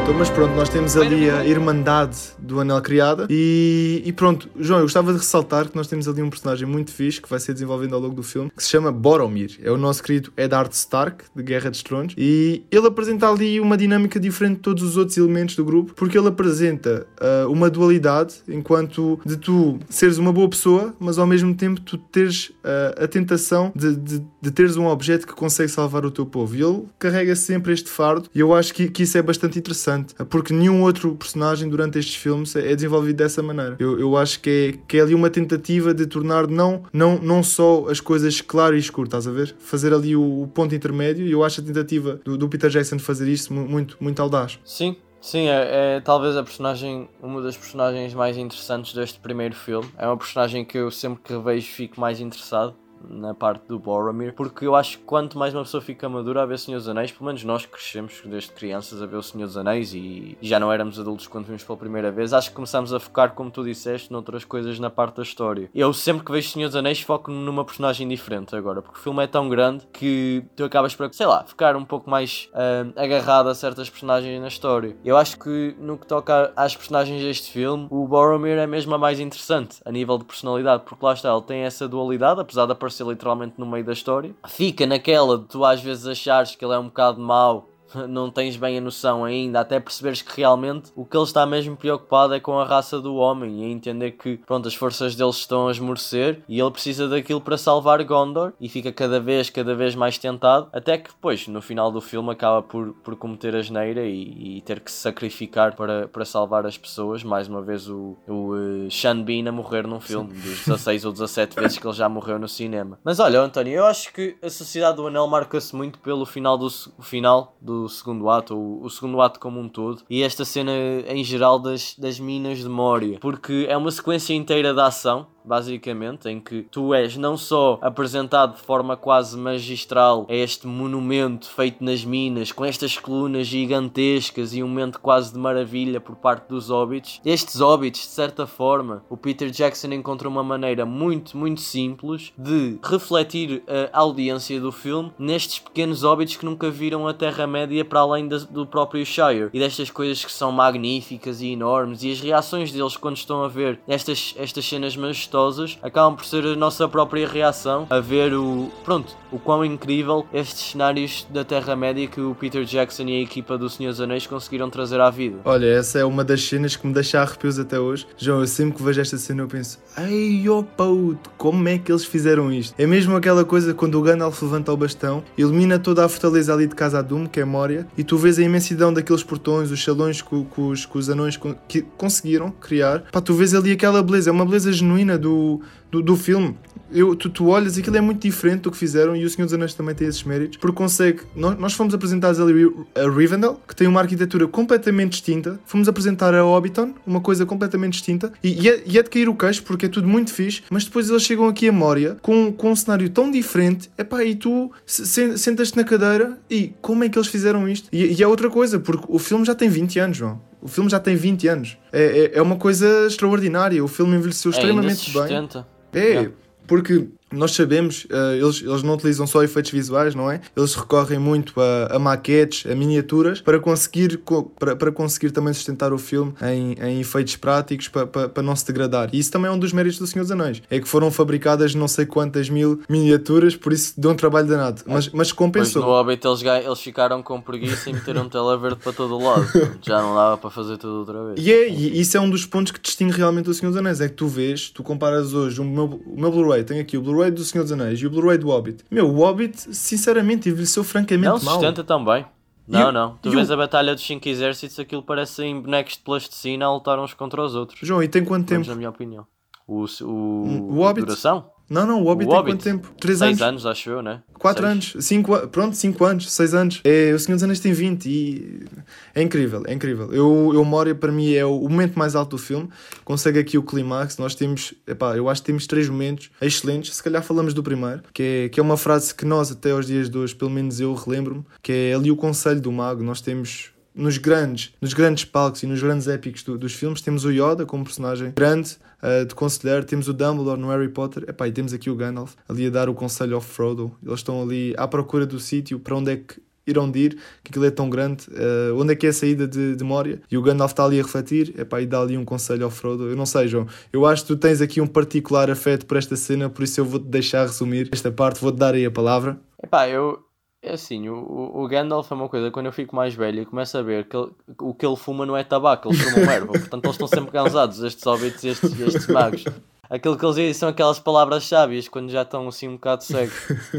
[0.05, 4.81] Então, mas pronto, nós temos ali a Irmandade do Anel criada e, e pronto, João,
[4.81, 7.55] eu gostava de ressaltar que nós temos ali um personagem muito fixe que vai ser
[7.55, 9.59] desenvolvido ao longo do filme que se chama Boromir.
[9.63, 13.79] É o nosso querido Eddard Stark, de Guerra dos Tronos, e ele apresenta ali uma
[13.79, 18.35] dinâmica diferente de todos os outros elementos do grupo porque ele apresenta uh, uma dualidade
[18.47, 23.09] enquanto de tu seres uma boa pessoa, mas ao mesmo tempo tu teres uh, a
[23.09, 26.55] tentação de, de, de teres um objeto que consegue salvar o teu povo.
[26.55, 29.94] E ele carrega sempre este fardo e eu acho que, que isso é bastante interessante
[30.29, 33.77] porque nenhum outro personagem durante estes filmes é desenvolvido dessa maneira.
[33.79, 37.43] Eu, eu acho que é, que é ali uma tentativa de tornar não, não, não
[37.43, 39.55] só as coisas claro e escuro, estás a ver?
[39.59, 42.97] Fazer ali o, o ponto intermédio e eu acho a tentativa do, do Peter Jackson
[42.97, 44.59] de fazer isso muito, muito audaz.
[44.65, 49.89] Sim, Sim, é, é, talvez a personagem, uma das personagens mais interessantes deste primeiro filme.
[49.97, 52.77] É uma personagem que eu sempre que revejo fico mais interessado
[53.09, 56.47] na parte do Boromir, porque eu acho que quanto mais uma pessoa fica madura a
[56.47, 59.47] ver o Senhor dos Anéis, pelo menos nós crescemos desde crianças a ver o Senhor
[59.47, 62.93] dos Anéis e já não éramos adultos quando vimos pela primeira vez, acho que começamos
[62.93, 65.71] a focar, como tu disseste, noutras coisas na parte da história.
[65.75, 69.03] Eu sempre que vejo o Senhor dos Anéis foco numa personagem diferente agora, porque o
[69.03, 72.93] filme é tão grande que tu acabas por, sei lá, ficar um pouco mais uh,
[73.01, 74.97] agarrado a certas personagens na história.
[75.05, 78.99] Eu acho que no que toca às personagens deste filme, o Boromir é mesmo a
[78.99, 82.73] mais interessante a nível de personalidade, porque lá está, ele tem essa dualidade, apesar de
[82.73, 84.35] aparecer literalmente no meio da história.
[84.47, 87.69] Fica naquela de tu às vezes achares que ele é um bocado mau
[88.09, 91.77] não tens bem a noção ainda, até perceberes que realmente o que ele está mesmo
[91.77, 95.31] preocupado é com a raça do homem e a entender que pronto, as forças dele
[95.31, 99.75] estão a esmorecer e ele precisa daquilo para salvar Gondor e fica cada vez, cada
[99.75, 103.63] vez mais tentado, até que depois, no final do filme, acaba por, por cometer a
[103.63, 107.23] geneira e, e ter que se sacrificar para, para salvar as pessoas.
[107.23, 111.13] Mais uma vez, o, o uh, Sean Bean a morrer num filme, dos 16 ou
[111.13, 112.99] 17 vezes que ele já morreu no cinema.
[113.05, 116.69] Mas olha, António, eu acho que a Sociedade do Anel marca-se muito pelo final do,
[117.01, 120.73] final do segundo ato, ou o segundo ato como um todo, e esta cena
[121.07, 126.29] em geral das, das minas de Moria, porque é uma sequência inteira de ação basicamente,
[126.29, 131.85] em que tu és não só apresentado de forma quase magistral a este monumento feito
[131.85, 136.71] nas minas, com estas colunas gigantescas e um momento quase de maravilha por parte dos
[136.71, 137.21] hobbits.
[137.25, 142.79] Estes hobbits, de certa forma, o Peter Jackson encontrou uma maneira muito, muito simples de
[142.83, 148.27] refletir a audiência do filme nestes pequenos hobbits que nunca viram a Terra-média para além
[148.27, 152.97] do próprio Shire e destas coisas que são magníficas e enormes e as reações deles
[152.97, 155.34] quando estão a ver estas, estas cenas majestosas
[155.83, 160.71] acabam por ser a nossa própria reação a ver o pronto o quão incrível estes
[160.71, 164.71] cenários da Terra-média que o Peter Jackson e a equipa do Senhor dos Anéis conseguiram
[164.71, 165.39] trazer à vida.
[165.45, 168.07] Olha, essa é uma das cenas que me deixa arrepios até hoje.
[168.17, 171.91] João, eu sempre que vejo esta cena eu penso, ai oh puto, como é que
[171.91, 172.75] eles fizeram isto?
[172.79, 176.69] É mesmo aquela coisa quando o Gandalf levanta o bastão, ilumina toda a fortaleza ali
[176.69, 180.23] de Casa Doom, que é Moria, e tu vês a imensidão daqueles portões, os salões
[180.23, 183.01] que, que, os, que os anões que conseguiram criar.
[183.11, 185.61] Pá, tu vês ali aquela beleza, é uma beleza genuína do,
[185.91, 186.57] do, do filme
[186.91, 189.55] eu, tu, tu olhas, aquilo é muito diferente do que fizeram e o Senhor dos
[189.55, 191.23] Anéis também tem esses méritos, porque consegue.
[191.35, 196.35] Nós, nós fomos apresentados ali a Rivendell, que tem uma arquitetura completamente distinta, fomos apresentar
[196.35, 199.63] a Hobbiton, uma coisa completamente distinta, e, e, é, e é de cair o queixo
[199.63, 202.77] porque é tudo muito fixe, mas depois eles chegam aqui a Moria com, com um
[202.77, 207.69] cenário tão diferente, epá, e tu sentas-te na cadeira e como é que eles fizeram
[207.69, 207.89] isto?
[207.93, 210.41] E, e é outra coisa, porque o filme já tem 20 anos, João.
[210.61, 211.77] O filme já tem 20 anos.
[211.93, 213.85] É, é, é uma coisa extraordinária.
[213.85, 215.49] O filme envelheceu é, extremamente bem.
[215.93, 216.31] É,
[216.67, 220.41] porque nós sabemos, uh, eles, eles não utilizam só efeitos visuais, não é?
[220.57, 224.21] Eles recorrem muito a, a maquetes, a miniaturas, para conseguir,
[224.59, 228.55] para, para conseguir também sustentar o filme em, em efeitos práticos, para, para, para não
[228.55, 229.11] se degradar.
[229.13, 230.63] E isso também é um dos méritos do Senhor dos Anéis.
[230.71, 234.83] É que foram fabricadas não sei quantas mil miniaturas, por isso deu um trabalho danado.
[234.87, 235.83] Mas, mas compensou.
[235.83, 239.25] Pois no Hobbit eles, eles ficaram com preguiça e meteram tela verde para todo o
[239.25, 239.47] lado.
[239.83, 241.45] Já não dava para fazer tudo outra vez.
[241.45, 244.01] E, é, e isso é um dos pontos que distingue realmente o Senhor dos Anéis.
[244.01, 247.03] É que tu vês, tu comparas hoje o meu, o meu Blu-ray, tenho aqui o
[247.03, 248.85] Blu-ray Blu-ray do Senhor dos Anéis e o Blu-ray do Hobbit.
[248.91, 251.45] Meu, o Hobbit, sinceramente, envelheceu francamente não, mal.
[251.45, 252.27] Não, sustenta também.
[252.67, 253.19] Não, não.
[253.23, 257.13] Tu vês a batalha dos 5 exércitos, aquilo parecem bonecos de plasticina a lutar uns
[257.15, 257.79] contra os outros.
[257.83, 258.67] João, e tem quanto tempo?
[258.67, 259.27] na minha opinião.
[259.67, 261.07] O, o, o Hobbit?
[261.07, 261.51] duração?
[261.69, 262.57] Não, não, o Hobbit, o tem Hobbit.
[262.57, 262.95] quanto tempo?
[263.01, 263.39] 3 anos?
[263.39, 264.23] 6 anos, acho eu, né?
[264.39, 266.81] 4 anos, 5 pronto, 5 anos, 6 anos.
[266.85, 268.67] É, o Senhor dos Anéis tem 20 e
[269.15, 270.13] é incrível, é incrível.
[270.13, 272.69] Eu, eu Moria para mim é o, o, momento mais alto do filme.
[273.05, 274.19] Consegue aqui o clímax.
[274.19, 276.95] Nós temos, epá, eu acho que temos três momentos excelentes.
[276.95, 279.87] Se calhar falamos do primeiro, que é, que é uma frase que nós até aos
[279.87, 283.03] dias de hoje, pelo menos eu relembro-me, que é ali o conselho do mago.
[283.03, 287.25] Nós temos nos grandes, nos grandes palcos e nos grandes épicos do, dos filmes, temos
[287.25, 291.47] o Yoda como personagem grande uh, de conselheiro, temos o Dumbledore no Harry Potter, epá,
[291.47, 293.93] e temos aqui o Gandalf ali a dar o conselho ao Frodo.
[294.03, 297.51] Eles estão ali à procura do sítio para onde é que irão de ir, que
[297.51, 300.21] aquilo é tão grande, uh, onde é que é a saída de, de Moria?
[300.31, 303.09] E o Gandalf está ali a refletir, epá, e dá ali um conselho ao Frodo.
[303.09, 306.17] Eu não sei, João, eu acho que tu tens aqui um particular afeto por esta
[306.17, 309.39] cena, por isso eu vou-te deixar resumir esta parte, vou-te dar aí a palavra.
[309.63, 310.25] Epá, eu,
[310.65, 313.77] é assim, o, o Gandalf é uma coisa, quando eu fico mais velho e começo
[313.77, 316.85] a ver que ele, o que ele fuma não é tabaco, ele fuma erva, portanto
[316.85, 319.45] eles estão sempre cansados, estes hobbits e estes, estes magos.
[319.91, 323.35] Aquilo que eles dizem são aquelas palavras sábias quando já estão assim um bocado cegos.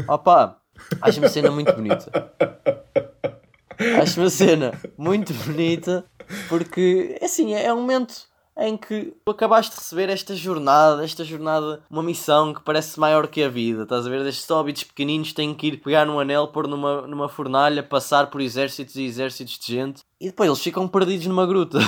[0.08, 0.56] Opa,
[1.02, 2.32] acho uma cena muito bonita.
[4.00, 6.04] Acho uma cena muito bonita
[6.48, 8.14] porque, assim, é um momento
[8.58, 13.28] em que tu acabaste de receber esta jornada, esta jornada, uma missão que parece maior
[13.28, 14.24] que a vida, estás a ver?
[14.26, 18.40] Estes hobbits pequeninos têm que ir pegar num anel, pôr numa, numa fornalha, passar por
[18.40, 21.78] exércitos e exércitos de gente e depois eles ficam perdidos numa gruta.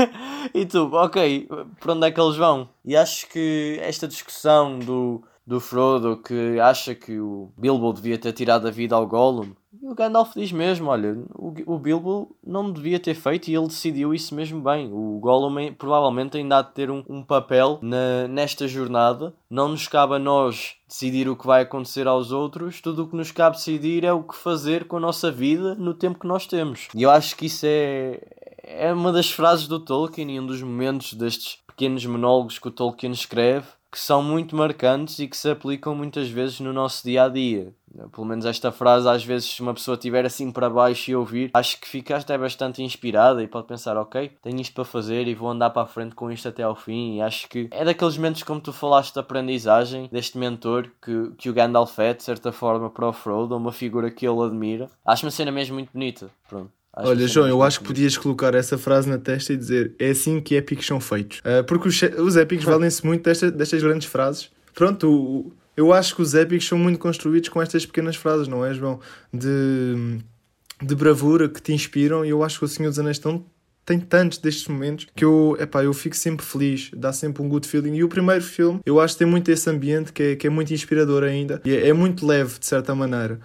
[0.54, 1.48] e tu, ok,
[1.80, 2.68] por onde é que eles vão?
[2.84, 8.32] E acho que esta discussão do, do Frodo que acha que o Bilbo devia ter
[8.32, 12.98] tirado a vida ao Gollum e o Gandalf diz mesmo: olha, o, Bilbo não devia
[12.98, 14.92] ter feito e ele decidiu isso mesmo bem.
[14.92, 19.34] O Gollum provavelmente ainda há de ter um, um papel na, nesta jornada.
[19.48, 23.16] Não nos cabe a nós decidir o que vai acontecer aos outros, tudo o que
[23.16, 26.46] nos cabe decidir é o que fazer com a nossa vida no tempo que nós
[26.46, 26.88] temos.
[26.94, 28.20] E eu acho que isso é,
[28.62, 32.72] é uma das frases do Tolkien e um dos momentos destes pequenos monólogos que o
[32.72, 37.24] Tolkien escreve que são muito marcantes e que se aplicam muitas vezes no nosso dia
[37.24, 37.74] a dia.
[38.12, 41.50] Pelo menos esta frase, às vezes, se uma pessoa estiver assim para baixo e ouvir,
[41.54, 45.34] acho que fica até bastante inspirada e pode pensar: ok, tenho isto para fazer e
[45.34, 47.16] vou andar para a frente com isto até ao fim.
[47.16, 51.50] E acho que é daqueles momentos, como tu falaste, de aprendizagem deste mentor que, que
[51.50, 54.88] o Gandalf é, de certa forma, para o Frodo, uma figura que ele admira.
[55.04, 56.30] Acho uma cena mesmo muito bonita.
[56.48, 56.70] Pronto.
[56.92, 60.10] Acho Olha, João, eu acho que podias colocar essa frase na testa e dizer é
[60.10, 61.38] assim que épicos são feitos.
[61.40, 64.50] Uh, porque os, os épicos valem-se muito desta, destas grandes frases.
[64.74, 68.66] Pronto, o, eu acho que os épicos são muito construídos com estas pequenas frases, não
[68.66, 68.98] é, João?
[69.32, 70.18] De,
[70.82, 73.44] de bravura que te inspiram e eu acho que o Senhor dos Anéis tão,
[73.86, 77.68] tem tantos destes momentos que eu, epá, eu fico sempre feliz, dá sempre um good
[77.68, 77.94] feeling.
[77.94, 80.50] E o primeiro filme, eu acho que tem muito esse ambiente que é, que é
[80.50, 83.38] muito inspirador ainda e é, é muito leve, de certa maneira.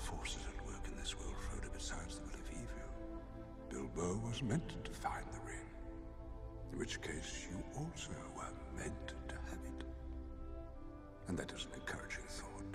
[0.00, 3.88] Forces at work in this world, Frodo, besides the will of evil.
[3.94, 5.68] Bilbo was meant to find the ring,
[6.72, 9.84] in which case you also were meant to have it.
[11.28, 12.74] And that is an encouraging thought.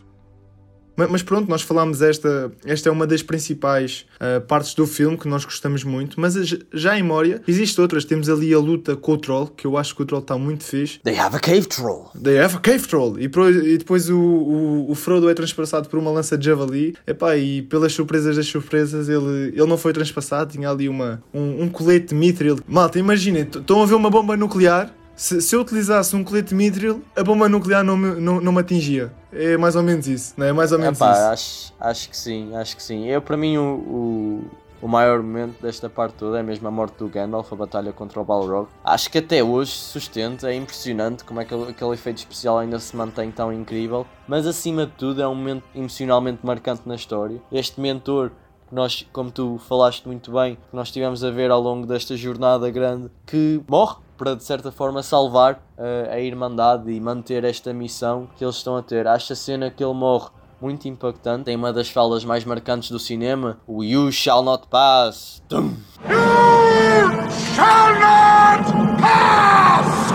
[0.96, 5.28] Mas pronto, nós falámos esta, esta é uma das principais uh, partes do filme que
[5.28, 6.36] nós gostamos muito, mas
[6.74, 9.96] já em Moria existe outras, temos ali a luta com o Troll, que eu acho
[9.96, 11.00] que o Troll está muito fixe.
[11.04, 12.10] They have a cave troll.
[12.22, 13.20] They have a cave troll.
[13.20, 16.96] E, pro, e depois o, o, o, Frodo é transpassado por uma lança de javali,
[17.06, 21.64] Epá, e pelas surpresas das surpresas ele, ele não foi transpassado, tinha ali uma, um,
[21.64, 22.60] um colete mithril.
[22.68, 27.02] Malta, imaginem, estão a ver uma bomba nuclear se, se, eu utilizasse um colete mithril,
[27.16, 29.12] a bomba nuclear não me, não, não me atingia.
[29.32, 30.54] É mais ou menos isso, não é?
[30.54, 31.24] Mais ou menos Epá, isso.
[31.24, 33.08] Acho, acho que sim, acho que sim.
[33.08, 34.52] Eu, para mim, o, o,
[34.82, 38.20] o, maior momento desta parte toda é mesmo a morte do Gandalf, a batalha contra
[38.20, 38.68] o Balrog.
[38.84, 42.96] Acho que até hoje sustenta, é impressionante como é que aquele, efeito especial ainda se
[42.96, 44.06] mantém tão incrível.
[44.28, 47.42] Mas, acima de tudo, é um momento emocionalmente marcante na história.
[47.52, 48.32] Este mentor
[48.72, 53.10] nós, como tu falaste muito bem, nós tivemos a ver ao longo desta jornada grande,
[53.26, 58.44] que morre para de certa forma salvar uh, a Irmandade e manter esta missão que
[58.44, 59.08] eles estão a ter.
[59.08, 60.30] Acho a cena que ele morre
[60.62, 61.46] muito impactante.
[61.46, 65.42] Tem uma das falas mais marcantes do cinema: o You shall not pass.
[65.48, 65.76] Tum.
[66.10, 70.15] You shall not pass!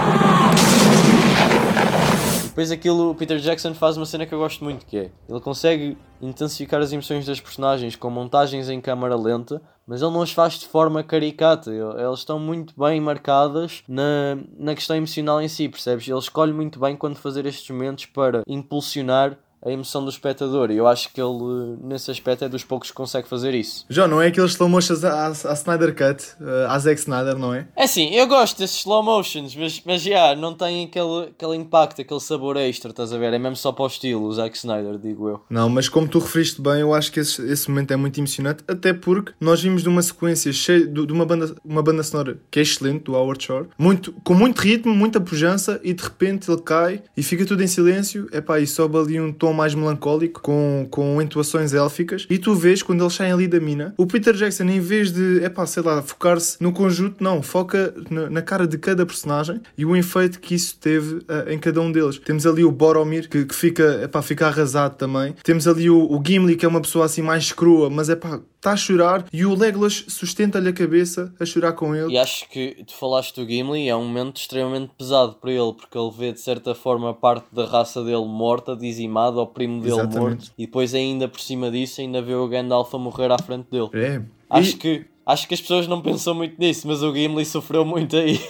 [2.61, 5.41] Depois aquilo, o Peter Jackson faz uma cena que eu gosto muito, que é, ele
[5.41, 10.31] consegue intensificar as emoções das personagens com montagens em câmara lenta, mas ele não as
[10.31, 15.71] faz de forma caricata, elas estão muito bem marcadas na, na questão emocional em si,
[15.71, 16.07] percebes?
[16.07, 20.71] Ele escolhe muito bem quando fazer estes momentos para impulsionar a emoção do espectador.
[20.71, 23.85] E eu acho que ele, nesse aspecto, é dos poucos que consegue fazer isso.
[23.89, 27.55] João, não é aqueles slow motions à, à Snyder Cut, eh, à Zack Snyder, não
[27.55, 27.69] é?
[27.77, 32.01] É sim, eu gosto desses slow motions, mas, mas já, não tem aquele, aquele impacto,
[32.01, 33.33] aquele sabor extra, estás a ver?
[33.33, 35.41] É mesmo só para o estilo, o Zack Snyder, digo eu.
[35.51, 38.65] Não, mas como tu referiste bem, eu acho que esse, esse momento é muito emocionante,
[38.67, 42.39] até porque nós vimos de uma sequência cheia de, de uma, banda, uma banda sonora
[42.51, 46.51] que é excelente, do Howard Shore, muito, com muito ritmo, muita pujança, e de repente
[46.51, 50.41] ele cai e fica tudo em silêncio, epá, e sobe ali um tom mais melancólico,
[50.41, 54.35] com, com entoações élficas, e tu vês quando eles saem ali da mina, o Peter
[54.35, 58.67] Jackson, em vez de, epá, sei lá, focar-se no conjunto, não, foca na, na, cara
[58.67, 62.19] de cada personagem e o efeito que isso teve uh, em cada um deles.
[62.19, 65.35] Temos ali o Boromir, que, que fica, epá, fica arrasado também.
[65.43, 68.41] Temos ali o, o Gimli, que é uma pessoa assim mais crua, mas é pá,
[68.61, 72.13] está a chorar e o Legolas sustenta-lhe a cabeça a chorar com ele.
[72.13, 75.97] E acho que tu falaste do Gimli é um momento extremamente pesado para ele, porque
[75.97, 80.21] ele vê de certa forma parte da raça dele morta, dizimada, ao primo dele Exatamente.
[80.21, 83.69] morto, e depois ainda por cima disso ainda vê o Gandalf a morrer à frente
[83.71, 83.89] dele.
[83.95, 84.23] É.
[84.51, 84.79] Acho e...
[84.79, 88.41] que Acho que as pessoas não pensam muito nisso, mas o Gimli sofreu muito aí.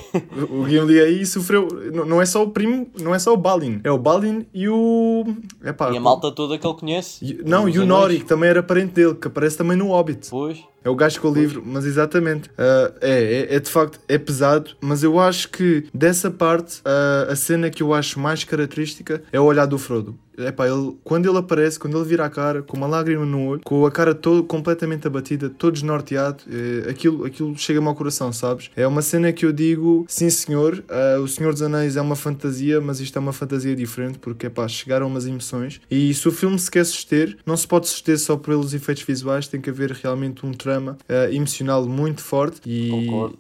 [0.51, 1.69] o Gimli aí sofreu.
[1.93, 3.81] Não é só o primo, não é só o Balin.
[3.85, 5.25] É o Balin e o.
[5.65, 7.41] Epá, e a malta toda que ele conhece.
[7.45, 10.29] Não, e o Nori, que também era parente dele, que aparece também no Hobbit.
[10.31, 10.65] Pois.
[10.85, 12.49] É o gajo com o livro, mas exatamente.
[12.51, 17.31] Uh, é, é, é, de facto, é pesado, mas eu acho que dessa parte, uh,
[17.31, 20.19] a cena que eu acho mais característica é o olhar do Frodo.
[20.47, 23.61] Epá, ele, quando ele aparece, quando ele vira a cara, com uma lágrima no olho,
[23.65, 28.71] com a cara todo, completamente abatida, todo desnorteado, é, aquilo, aquilo chega-me ao coração, sabes?
[28.75, 32.17] É uma cena que eu digo, sim senhor, uh, o Senhor dos Anéis é uma
[32.17, 36.33] fantasia, mas isto é uma fantasia diferente, porque epá, chegaram umas emoções, e se o
[36.33, 39.91] filme se quer suster, não se pode suster só pelos efeitos visuais, tem que haver
[39.93, 42.91] realmente um trama uh, emocional muito forte e,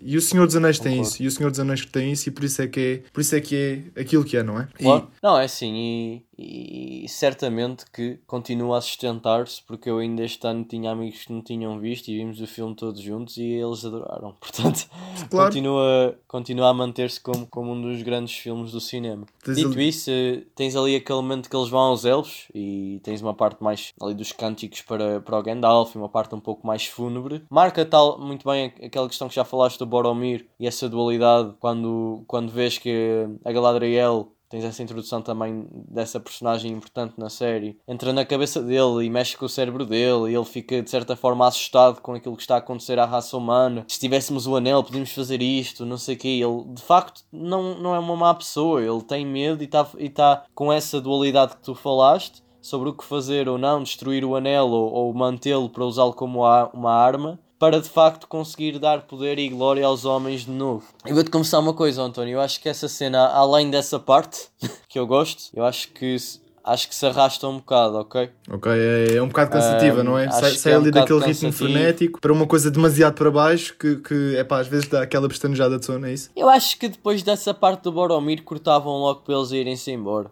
[0.02, 0.96] e o Senhor dos Anéis Concordo.
[0.96, 3.10] tem isso e o Senhor dos Anéis tem isso e por isso é que é,
[3.12, 3.56] por isso é, que
[3.96, 4.68] é aquilo que é, não é?
[4.74, 5.08] Claro.
[5.08, 5.18] E...
[5.22, 10.64] Não, é assim, e e certamente que continua a sustentar-se porque eu ainda este ano
[10.64, 14.34] tinha amigos que não tinham visto e vimos o filme todos juntos e eles adoraram.
[14.41, 14.88] Portanto,
[15.28, 15.49] claro.
[15.49, 19.26] continua, continua a manter-se como, como um dos grandes filmes do cinema.
[19.45, 19.88] Tens Dito ali...
[19.88, 20.11] isso,
[20.55, 24.14] tens ali aquele momento que eles vão aos elfos e tens uma parte mais ali
[24.14, 27.43] dos cânticos para, para o Gandalf e uma parte um pouco mais fúnebre.
[27.51, 32.24] Marca tal muito bem aquela questão que já falaste do Boromir e essa dualidade quando,
[32.26, 38.12] quando vês que a Galadriel tens essa introdução também dessa personagem importante na série, entra
[38.12, 41.46] na cabeça dele e mexe com o cérebro dele e ele fica de certa forma
[41.46, 43.84] assustado com aquilo que está a acontecer à raça humana.
[43.86, 46.28] Se tivéssemos o anel, podíamos fazer isto, não sei o quê.
[46.28, 50.11] Ele de facto não, não é uma má pessoa, ele tem medo e está e
[50.11, 54.34] tá com essa dualidade que tu falaste sobre o que fazer ou não, destruir o
[54.34, 56.40] anel ou, ou mantê-lo para usá-lo como
[56.74, 60.82] uma arma para de facto conseguir dar poder e glória aos homens de novo.
[61.04, 62.36] Eu vou-te confessar uma coisa, António.
[62.36, 64.48] Eu acho que essa cena, além dessa parte
[64.88, 66.16] que eu gosto, eu acho que
[66.64, 68.30] acho que se arrasta um bocado, ok?
[68.50, 70.30] Ok, é, é um bocado cansativa, um, não é?
[70.30, 73.96] Sai, sai é um ali daquele ritmo frenético para uma coisa demasiado para baixo que,
[73.96, 76.30] que é pá, às vezes dá aquela pestanejada de sono, é isso?
[76.34, 80.30] Eu acho que depois dessa parte do Boromir cortavam logo para eles irem-se embora.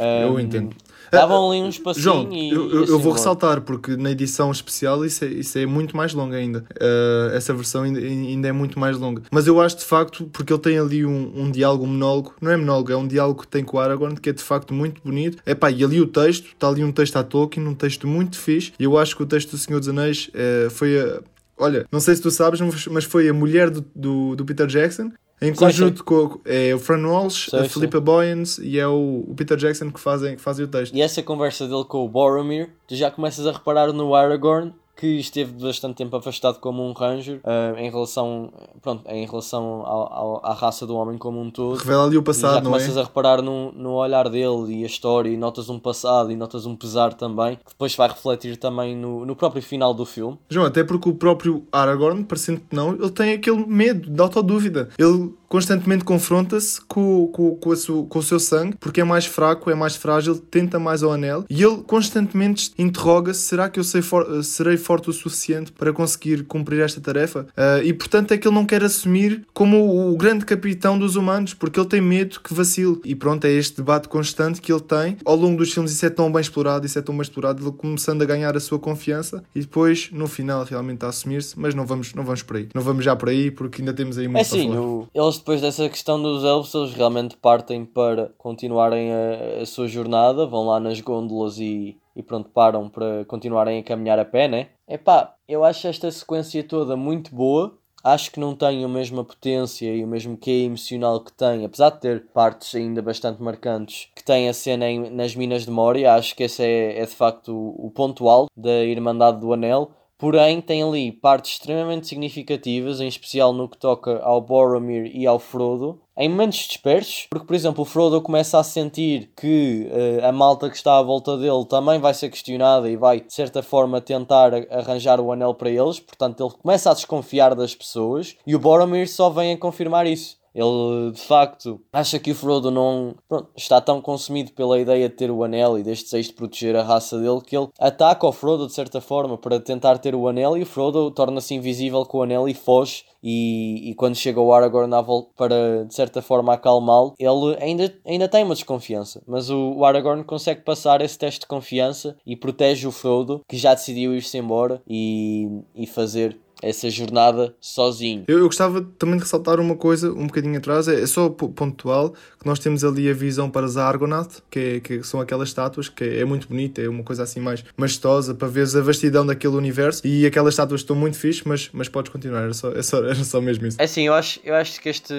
[0.00, 0.74] um, eu entendo.
[1.10, 2.50] Davam ali um espacinho João, e.
[2.50, 6.12] Eu, eu, eu vou ressaltar, porque na edição especial isso é, isso é muito mais
[6.12, 6.64] longa ainda.
[6.72, 9.22] Uh, essa versão ainda, ainda, é muito mais longa.
[9.30, 12.50] Mas eu acho de facto, porque ele tem ali um, um diálogo, um monólogo, não
[12.50, 15.00] é monólogo, é um diálogo que tem com o Aragorn que é de facto muito
[15.02, 15.38] bonito.
[15.46, 18.72] Epá, e ali o texto, está ali um texto à Tolkien, um texto muito fixe.
[18.78, 21.20] E eu acho que o texto do Senhor dos Anéis uh, foi a.
[21.56, 25.12] Olha, não sei se tu sabes, mas foi a mulher do, do, do Peter Jackson
[25.40, 29.24] em conjunto sei, com é o Fran Walsh, sei, a Philippa Boyens e é o,
[29.28, 30.94] o, Peter Jackson que fazem, que fazem o texto.
[30.94, 35.06] E essa conversa dele com o Boromir, tu já começas a reparar no Aragorn que
[35.18, 40.46] esteve bastante tempo afastado como um ranger uh, em relação pronto em relação ao, ao,
[40.46, 41.78] à raça do homem como um todo.
[41.78, 43.00] Revela ali o passado e já começas é?
[43.00, 46.66] a reparar no, no olhar dele e a história e notas um passado e notas
[46.66, 50.38] um pesar também que depois vai refletir também no, no próprio final do filme.
[50.48, 54.90] João até porque o próprio Aragorn parecendo que não ele tem aquele medo de autodúvida.
[54.98, 59.74] Ele constantemente confronta-se com, com, com, com, o seu sangue, porque é mais fraco, é
[59.74, 64.42] mais frágil, tenta mais ao anel, e ele constantemente interroga-se: será que eu sei for
[64.42, 67.46] serei forte o suficiente para conseguir cumprir esta tarefa?
[67.50, 71.54] Uh, e portanto é que ele não quer assumir como o grande capitão dos humanos,
[71.54, 73.00] porque ele tem medo que vacile.
[73.04, 75.16] E pronto, é este debate constante que ele tem.
[75.24, 77.72] Ao longo dos filmes, isso é tão bem explorado, isso é tão bem explorado, ele
[77.72, 81.58] começando a ganhar a sua confiança e depois, no final, realmente a assumir-se.
[81.58, 82.68] Mas não vamos, não vamos por aí.
[82.74, 85.60] Não vamos já por aí, porque ainda temos aí muito é sim, o, eles depois
[85.60, 90.78] dessa questão dos elfos, eles realmente partem para continuarem a, a sua jornada, vão lá
[90.78, 94.68] nas gôndolas e, e pronto, param para continuarem a caminhar a pé, né?
[94.88, 97.76] Epá, eu acho esta sequência toda muito boa.
[98.02, 101.88] Acho que não tem a mesma potência e o mesmo que emocional que tem, apesar
[101.88, 106.12] de ter partes ainda bastante marcantes, que tem a cena em, nas Minas de Moria.
[106.12, 109.90] Acho que esse é, é de facto o, o ponto alto da Irmandade do Anel
[110.18, 115.38] Porém, tem ali partes extremamente significativas, em especial no que toca ao Boromir e ao
[115.38, 120.30] Frodo, em momentos dispersos, porque, por exemplo, o Frodo começa a sentir que uh, a
[120.30, 124.00] malta que está à volta dele também vai ser questionada e vai, de certa forma,
[124.00, 128.58] tentar arranjar o anel para eles, portanto, ele começa a desconfiar das pessoas e o
[128.60, 130.36] Boromir só vem a confirmar isso.
[130.54, 135.14] Ele de facto acha que o Frodo não pronto, está tão consumido pela ideia de
[135.14, 138.32] ter o anel e deste desejo de proteger a raça dele que ele ataca o
[138.32, 142.18] Frodo de certa forma para tentar ter o anel e o Frodo torna-se invisível com
[142.18, 143.04] o anel e foge.
[143.26, 144.92] E, e quando chega o Aragorn
[145.34, 150.22] para de certa forma acalmá-lo, ele ainda, ainda tem uma desconfiança, mas o, o Aragorn
[150.24, 154.82] consegue passar esse teste de confiança e protege o Frodo que já decidiu ir-se embora
[154.86, 156.38] e, e fazer
[156.68, 158.24] essa jornada sozinho.
[158.26, 162.10] Eu, eu, gostava também de ressaltar uma coisa um bocadinho atrás, é, é só pontual,
[162.10, 165.88] que nós temos ali a visão para as Argonath, que, é, que são aquelas estátuas,
[165.88, 169.26] que é, é, muito bonita, é uma coisa assim mais majestosa, para veres a vastidão
[169.26, 172.82] daquele universo, e aquelas estátuas estão muito fixe, mas, mas podes continuar, era só, era,
[172.82, 173.80] só, era só mesmo isso.
[173.80, 175.14] É assim, eu acho, eu acho que este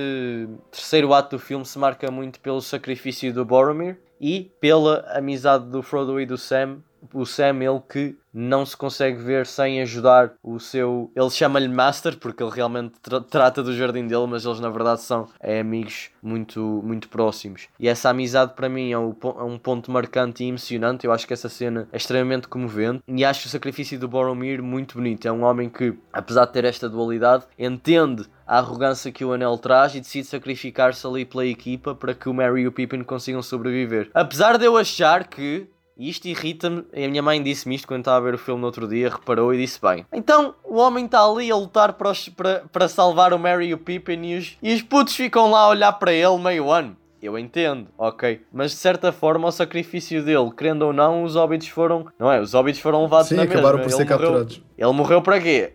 [0.72, 5.82] terceiro ato do filme se marca muito pelo sacrifício do Boromir, e pela amizade do
[5.82, 6.78] Frodo e do Sam
[7.14, 11.10] o Sam, ele que não se consegue ver sem ajudar o seu.
[11.16, 15.02] Ele chama-lhe Master porque ele realmente tra trata do jardim dele, mas eles na verdade
[15.02, 17.70] são é, amigos muito, muito próximos.
[17.80, 21.06] E essa amizade para mim é um, é um ponto marcante e emocionante.
[21.06, 24.96] Eu acho que essa cena é extremamente comovente e acho o sacrifício do Boromir muito
[24.96, 25.26] bonito.
[25.26, 29.58] É um homem que, apesar de ter esta dualidade, entende a arrogância que o Anel
[29.58, 33.42] traz e decide sacrificar-se ali pela equipa para que o Merry e o Pippin consigam
[33.42, 34.10] sobreviver.
[34.14, 35.68] Apesar de eu achar que
[35.98, 36.86] e isto irrita-me.
[36.94, 39.54] A minha mãe disse-me isto quando estava a ver o filme no outro dia, reparou
[39.54, 43.34] e disse: Bem, então o homem está ali a lutar para, os, para, para salvar
[43.34, 46.14] o Mary e o Pippin e os, e os putos ficam lá a olhar para
[46.14, 46.96] ele meio ano.
[47.22, 48.42] Eu entendo, ok.
[48.54, 52.06] Mas de certa forma, o sacrifício dele, querendo ou não, os hobbits foram.
[52.20, 52.40] Não é?
[52.40, 53.84] Os hobbits foram levados Sim, na acabaram mesma.
[53.84, 54.58] por ser ele capturados.
[54.58, 55.74] Morreu, ele morreu para quê?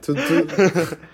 [0.00, 0.98] Tu, tu...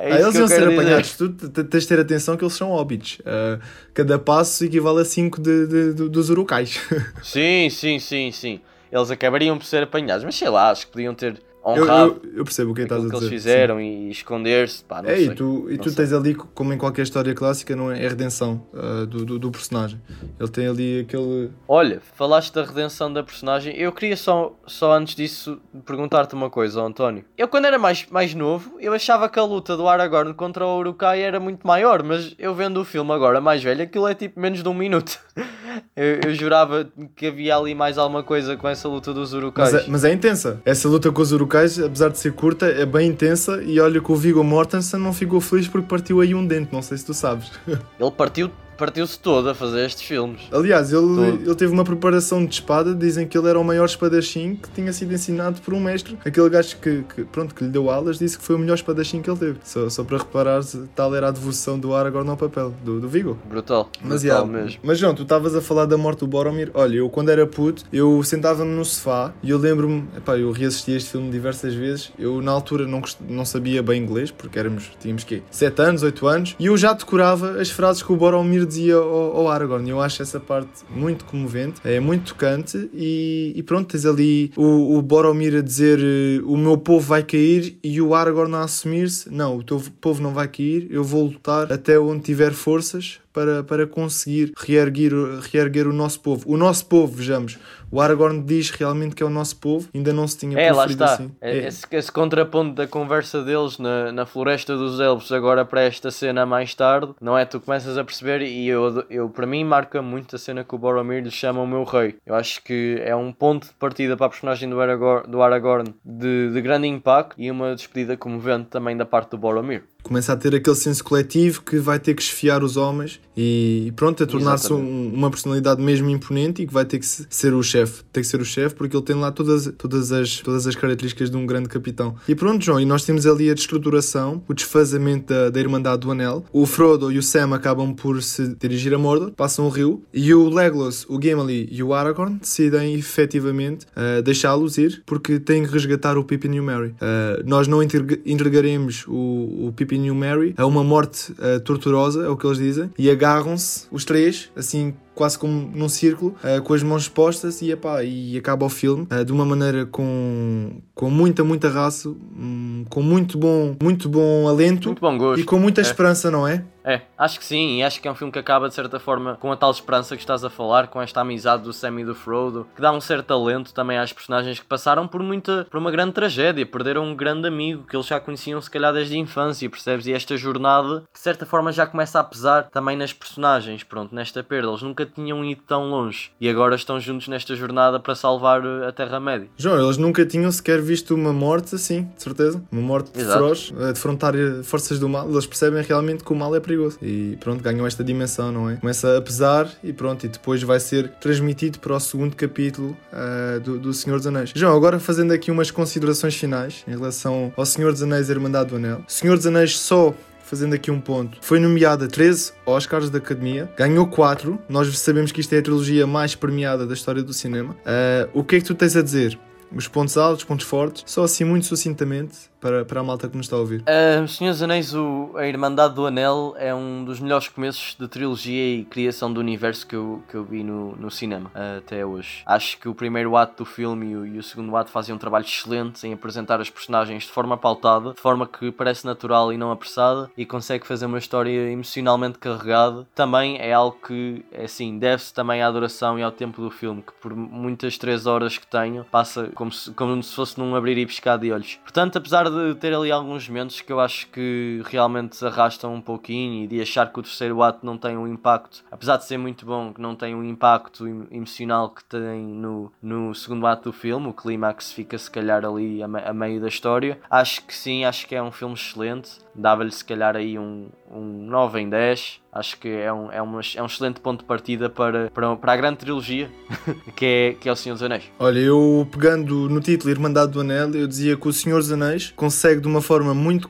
[0.00, 1.16] É ah, eles iam ser apanhados.
[1.16, 3.18] Tu tens de ter atenção que eles são hobbits.
[3.20, 3.60] Uh,
[3.92, 6.80] cada passo equivale a 5 de, de, de, dos urucais.
[7.22, 8.60] sim, sim, sim, sim.
[8.90, 12.20] Eles acabariam por ser apanhados, mas sei lá, acho que podiam ter honrado.
[12.22, 13.16] Eu, eu, eu percebo o que estás a dizer.
[13.16, 13.82] que eles fizeram sim.
[13.82, 14.84] e esconder-se.
[14.84, 17.74] Pá, não é, sei, e tu, e tu tens ali, como em qualquer história clássica,
[17.74, 18.02] não é?
[18.02, 20.00] é a redenção uh, do, do, do, personagem.
[20.38, 21.50] Ele tem ali aquele.
[21.66, 23.76] Olha, falaste da redenção da personagem.
[23.76, 27.24] Eu queria só, só antes disso perguntar-te uma coisa, António.
[27.36, 30.78] Eu, quando era mais, mais novo, eu achava que a luta do Aragorn contra o
[30.78, 34.40] Urukai era muito maior, mas eu vendo o filme agora mais velho, aquilo é tipo
[34.40, 35.18] menos de um minuto.
[35.96, 39.72] eu, eu, jurava que havia ali mais alguma coisa com essa luta dos Urukais.
[39.72, 40.60] Mas é, mas é intensa.
[40.64, 43.62] Essa luta com os Apesar de ser curta, é bem intensa.
[43.62, 46.82] E olha que o Viggo Mortensen não ficou feliz porque partiu aí um dente, não
[46.82, 47.50] sei se tu sabes.
[47.66, 50.42] Ele partiu partiu-se todo a fazer estes filmes.
[50.52, 52.94] Aliás, ele, ele teve uma preparação de espada.
[52.94, 56.16] Dizem que ele era o maior espadachim que tinha sido ensinado por um mestre.
[56.24, 59.20] Aquele gajo que, que pronto, que lhe deu alas disse que foi o melhor espadachim
[59.20, 59.58] que ele teve.
[59.64, 60.62] Só, só para reparar
[60.94, 63.36] tal era a devoção do Aragorn ao papel, do, do Vigo.
[63.48, 63.90] Brutal.
[64.00, 64.80] Mas, brutal yeah, mesmo.
[64.82, 66.70] mas João, tu estavas a falar da morte do Boromir.
[66.74, 70.06] Olha, eu quando era puto, eu sentava-me no sofá e eu lembro-me,
[70.38, 72.12] eu reassisti este filme diversas vezes.
[72.18, 75.42] Eu na altura não, não sabia bem inglês, porque éramos, tínhamos quê?
[75.50, 79.36] 7 anos, 8 anos, e eu já decorava as frases que o Boromir dizia ao,
[79.36, 79.88] ao Aragorn.
[79.88, 84.96] Eu acho essa parte muito comovente, é muito tocante e, e pronto, tens ali o,
[84.96, 85.98] o Boromir a dizer
[86.44, 90.32] o meu povo vai cair e o Aragorn a assumir-se, não, o teu povo não
[90.32, 95.12] vai cair, eu vou lutar até onde tiver forças para, para conseguir reerguer,
[95.52, 96.44] reerguer o nosso povo.
[96.46, 97.58] O nosso povo, vejamos,
[97.90, 100.86] o Aragorn diz realmente que é o nosso povo, ainda não se tinha é, lá
[100.86, 101.14] está.
[101.14, 101.30] assim.
[101.40, 101.68] É.
[101.68, 106.44] Esse, esse, contraponto da conversa deles na, na Floresta dos Elfos, agora para esta cena
[106.44, 107.44] mais tarde, não é?
[107.44, 110.78] Tu começas a perceber, e eu, eu para mim marca muito a cena que o
[110.78, 112.16] Boromir lhe chama o meu rei.
[112.26, 115.94] Eu acho que é um ponto de partida para a personagem do Aragorn, do Aragorn
[116.04, 120.36] de, de grande impacto e uma despedida comovente também da parte do Boromir começa a
[120.36, 124.72] ter aquele senso coletivo que vai ter que esfiar os homens e pronto, a tornar-se
[124.72, 128.28] um, uma personalidade mesmo imponente e que vai ter que ser o chefe, tem que
[128.28, 131.46] ser o chefe porque ele tem lá todas, todas, as, todas as características de um
[131.46, 132.16] grande capitão.
[132.26, 136.10] E pronto, João, e nós temos ali a destruturação, o desfazamento da, da Irmandade do
[136.10, 136.44] Anel.
[136.52, 140.34] O Frodo e o Sam acabam por se dirigir a Mordor, passam o rio e
[140.34, 145.70] o Legolas, o Gimli e o Aragorn decidem efetivamente uh, deixá-los ir porque têm que
[145.70, 146.88] resgatar o Pippin e o Merry.
[146.88, 152.28] Uh, nós não entregaremos o, o Pippin o Merry a uma morte uh, torturosa, é
[152.28, 156.72] o que eles dizem, e agarram-se os três, assim quase como num círculo, uh, com
[156.74, 161.10] as mãos expostas e, epá, e acaba o filme uh, de uma maneira com, com
[161.10, 165.40] muita, muita raça, um, com muito bom, muito bom alento muito bom gosto.
[165.40, 165.82] e com muita é.
[165.82, 166.64] esperança, não é?
[166.88, 169.36] É, acho que sim, e acho que é um filme que acaba de certa forma
[169.36, 172.14] com a tal esperança que estás a falar, com esta amizade do Sam e do
[172.14, 175.90] Frodo, que dá um certo alento também às personagens que passaram por muita, por uma
[175.90, 179.68] grande tragédia, perderam um grande amigo que eles já conheciam se calhar desde a infância,
[179.68, 180.06] percebes?
[180.06, 184.14] E esta jornada que de certa forma já começa a pesar também nas personagens, pronto,
[184.14, 188.14] nesta perda, eles nunca tinham ido tão longe e agora estão juntos nesta jornada para
[188.14, 189.48] salvar a Terra-média.
[189.56, 193.38] João, eles nunca tinham sequer visto uma morte assim, de certeza, uma morte Exato.
[193.38, 194.34] feroz, a defrontar
[194.64, 198.04] forças do mal, eles percebem realmente que o mal é perigoso e pronto, ganham esta
[198.04, 198.76] dimensão, não é?
[198.76, 203.60] Começa a pesar e pronto, e depois vai ser transmitido para o segundo capítulo uh,
[203.60, 204.52] do, do Senhor dos Anéis.
[204.54, 208.34] João, agora fazendo aqui umas considerações finais em relação ao Senhor dos Anéis e a
[208.34, 209.02] Irmandade do Anel.
[209.06, 210.14] O Senhor dos Anéis só
[210.48, 211.38] fazendo aqui um ponto.
[211.42, 214.58] Foi nomeada a 13 Oscars da Academia, ganhou 4.
[214.68, 217.74] Nós sabemos que isto é a trilogia mais premiada da história do cinema.
[217.74, 219.38] Uh, o que é que tu tens a dizer?
[219.74, 223.36] Os pontos altos, os pontos fortes, só assim muito sucintamente para, para a malta que
[223.36, 223.82] nos está a ouvir?
[223.82, 228.08] Uh, Senhor dos Anéis, o, a Irmandade do Anel é um dos melhores começos de
[228.08, 232.04] trilogia e criação do universo que eu, que eu vi no, no cinema uh, até
[232.04, 232.42] hoje.
[232.46, 235.18] Acho que o primeiro ato do filme e o, e o, segundo ato fazem um
[235.18, 239.56] trabalho excelente em apresentar as personagens de forma pautada, de forma que parece natural e
[239.56, 243.06] não apressada e consegue fazer uma história emocionalmente carregada.
[243.14, 247.02] Também é algo que, é assim, deve-se também à duração e ao tempo do filme,
[247.02, 250.98] que por muitas três horas que tenho, passa como se, como se fosse num abrir
[250.98, 251.78] e piscar de olhos.
[251.82, 256.64] Portanto, apesar de ter ali alguns momentos que eu acho que realmente arrastam um pouquinho
[256.64, 259.64] e de achar que o terceiro ato não tem um impacto, apesar de ser muito
[259.64, 263.92] bom, que não tem o um impacto emocional que tem no, no segundo ato do
[263.92, 267.18] filme, o clímax fica se calhar ali a, a meio da história.
[267.30, 271.46] Acho que sim, acho que é um filme excelente, dava-lhe se calhar aí um, um
[271.46, 272.40] 9 em 10.
[272.52, 275.72] Acho que é um, é, uma, é um excelente ponto de partida para, para, para
[275.72, 276.50] a grande trilogia
[277.16, 278.24] que é, que é O Senhor dos Anéis.
[278.38, 282.32] Olha, eu pegando no título Irmandade do Anel, eu dizia que O Senhor dos Anéis
[282.36, 283.68] consegue de uma forma muito,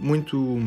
[0.00, 0.62] muito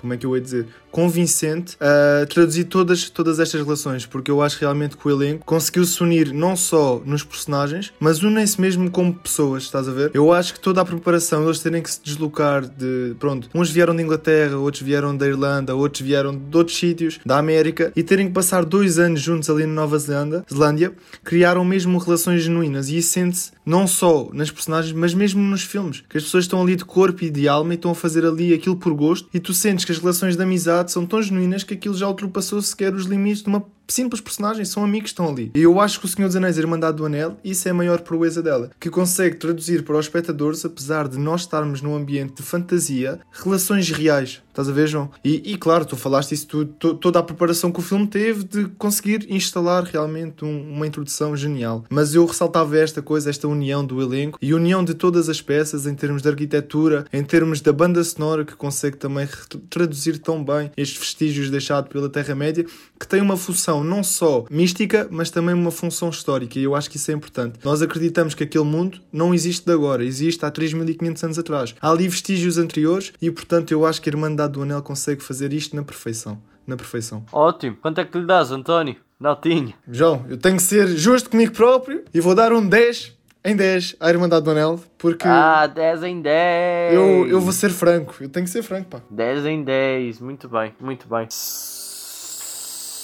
[0.00, 4.42] como é que eu ia dizer, convincente a traduzir todas, todas estas relações, porque eu
[4.42, 8.90] acho realmente que o elenco conseguiu se unir não só nos personagens, mas unem-se mesmo
[8.90, 10.10] como pessoas, estás a ver?
[10.14, 13.94] Eu acho que toda a preparação, eles terem que se deslocar de, pronto, uns vieram
[13.94, 18.26] de Inglaterra, outros vieram da Irlanda, outros vieram de outros sítios, da América, e terem
[18.26, 20.92] que passar dois anos juntos ali na Nova Zelândia, Zelândia
[21.22, 26.02] criaram mesmo relações genuínas, e isso sente-se não só nas personagens, mas mesmo nos filmes.
[26.08, 28.52] Que as pessoas estão ali de corpo e de alma e estão a fazer ali
[28.52, 31.74] aquilo por gosto e tu sentes que as relações de amizade são tão genuínas que
[31.74, 35.50] aquilo já ultrapassou sequer os limites de uma simples personagens, são amigos que estão ali.
[35.54, 38.00] E eu acho que o Senhor dos Anéis, Irmandade do Anel, isso é a maior
[38.00, 42.42] proeza dela, que consegue traduzir para os espectadores, apesar de nós estarmos num ambiente de
[42.42, 44.42] fantasia, relações reais.
[44.50, 45.10] Estás a ver, João?
[45.24, 48.44] E, e claro, tu falaste isso, tu, tu, toda a preparação que o filme teve
[48.44, 51.84] de conseguir instalar realmente um, uma introdução genial.
[51.88, 55.86] Mas eu ressaltava esta coisa, esta união do elenco e união de todas as peças
[55.86, 59.28] em termos de arquitetura, em termos da banda sonora que consegue também
[59.68, 62.66] traduzir tão bem estes vestígios deixados pela Terra-média,
[62.98, 66.90] que tem uma função não só mística, mas também uma função histórica, e eu acho
[66.90, 67.58] que isso é importante.
[67.64, 71.74] Nós acreditamos que aquele mundo não existe de agora, existe há 3.500 anos atrás.
[71.80, 75.52] Há ali vestígios anteriores, e portanto eu acho que a Irmandade do Anel consegue fazer
[75.52, 76.40] isto na perfeição.
[76.66, 77.24] Na perfeição.
[77.32, 77.76] Ótimo.
[77.80, 78.96] Quanto é que lhe dás, António?
[79.18, 79.74] Notinho.
[79.88, 83.96] João, eu tenho que ser justo comigo próprio e vou dar um 10 em 10
[84.00, 85.26] à Irmandade do Anel, porque.
[85.26, 86.94] Ah, 10 em 10!
[86.94, 89.00] Eu, eu vou ser franco, eu tenho que ser franco, pá.
[89.10, 91.26] 10 em 10, muito bem, muito bem.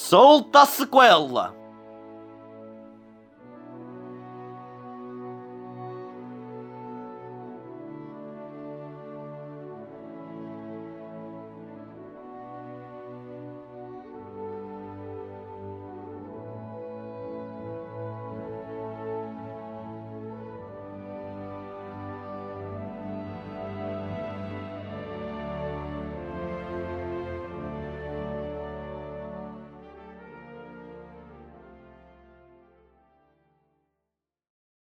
[0.07, 1.66] Solta a sequela!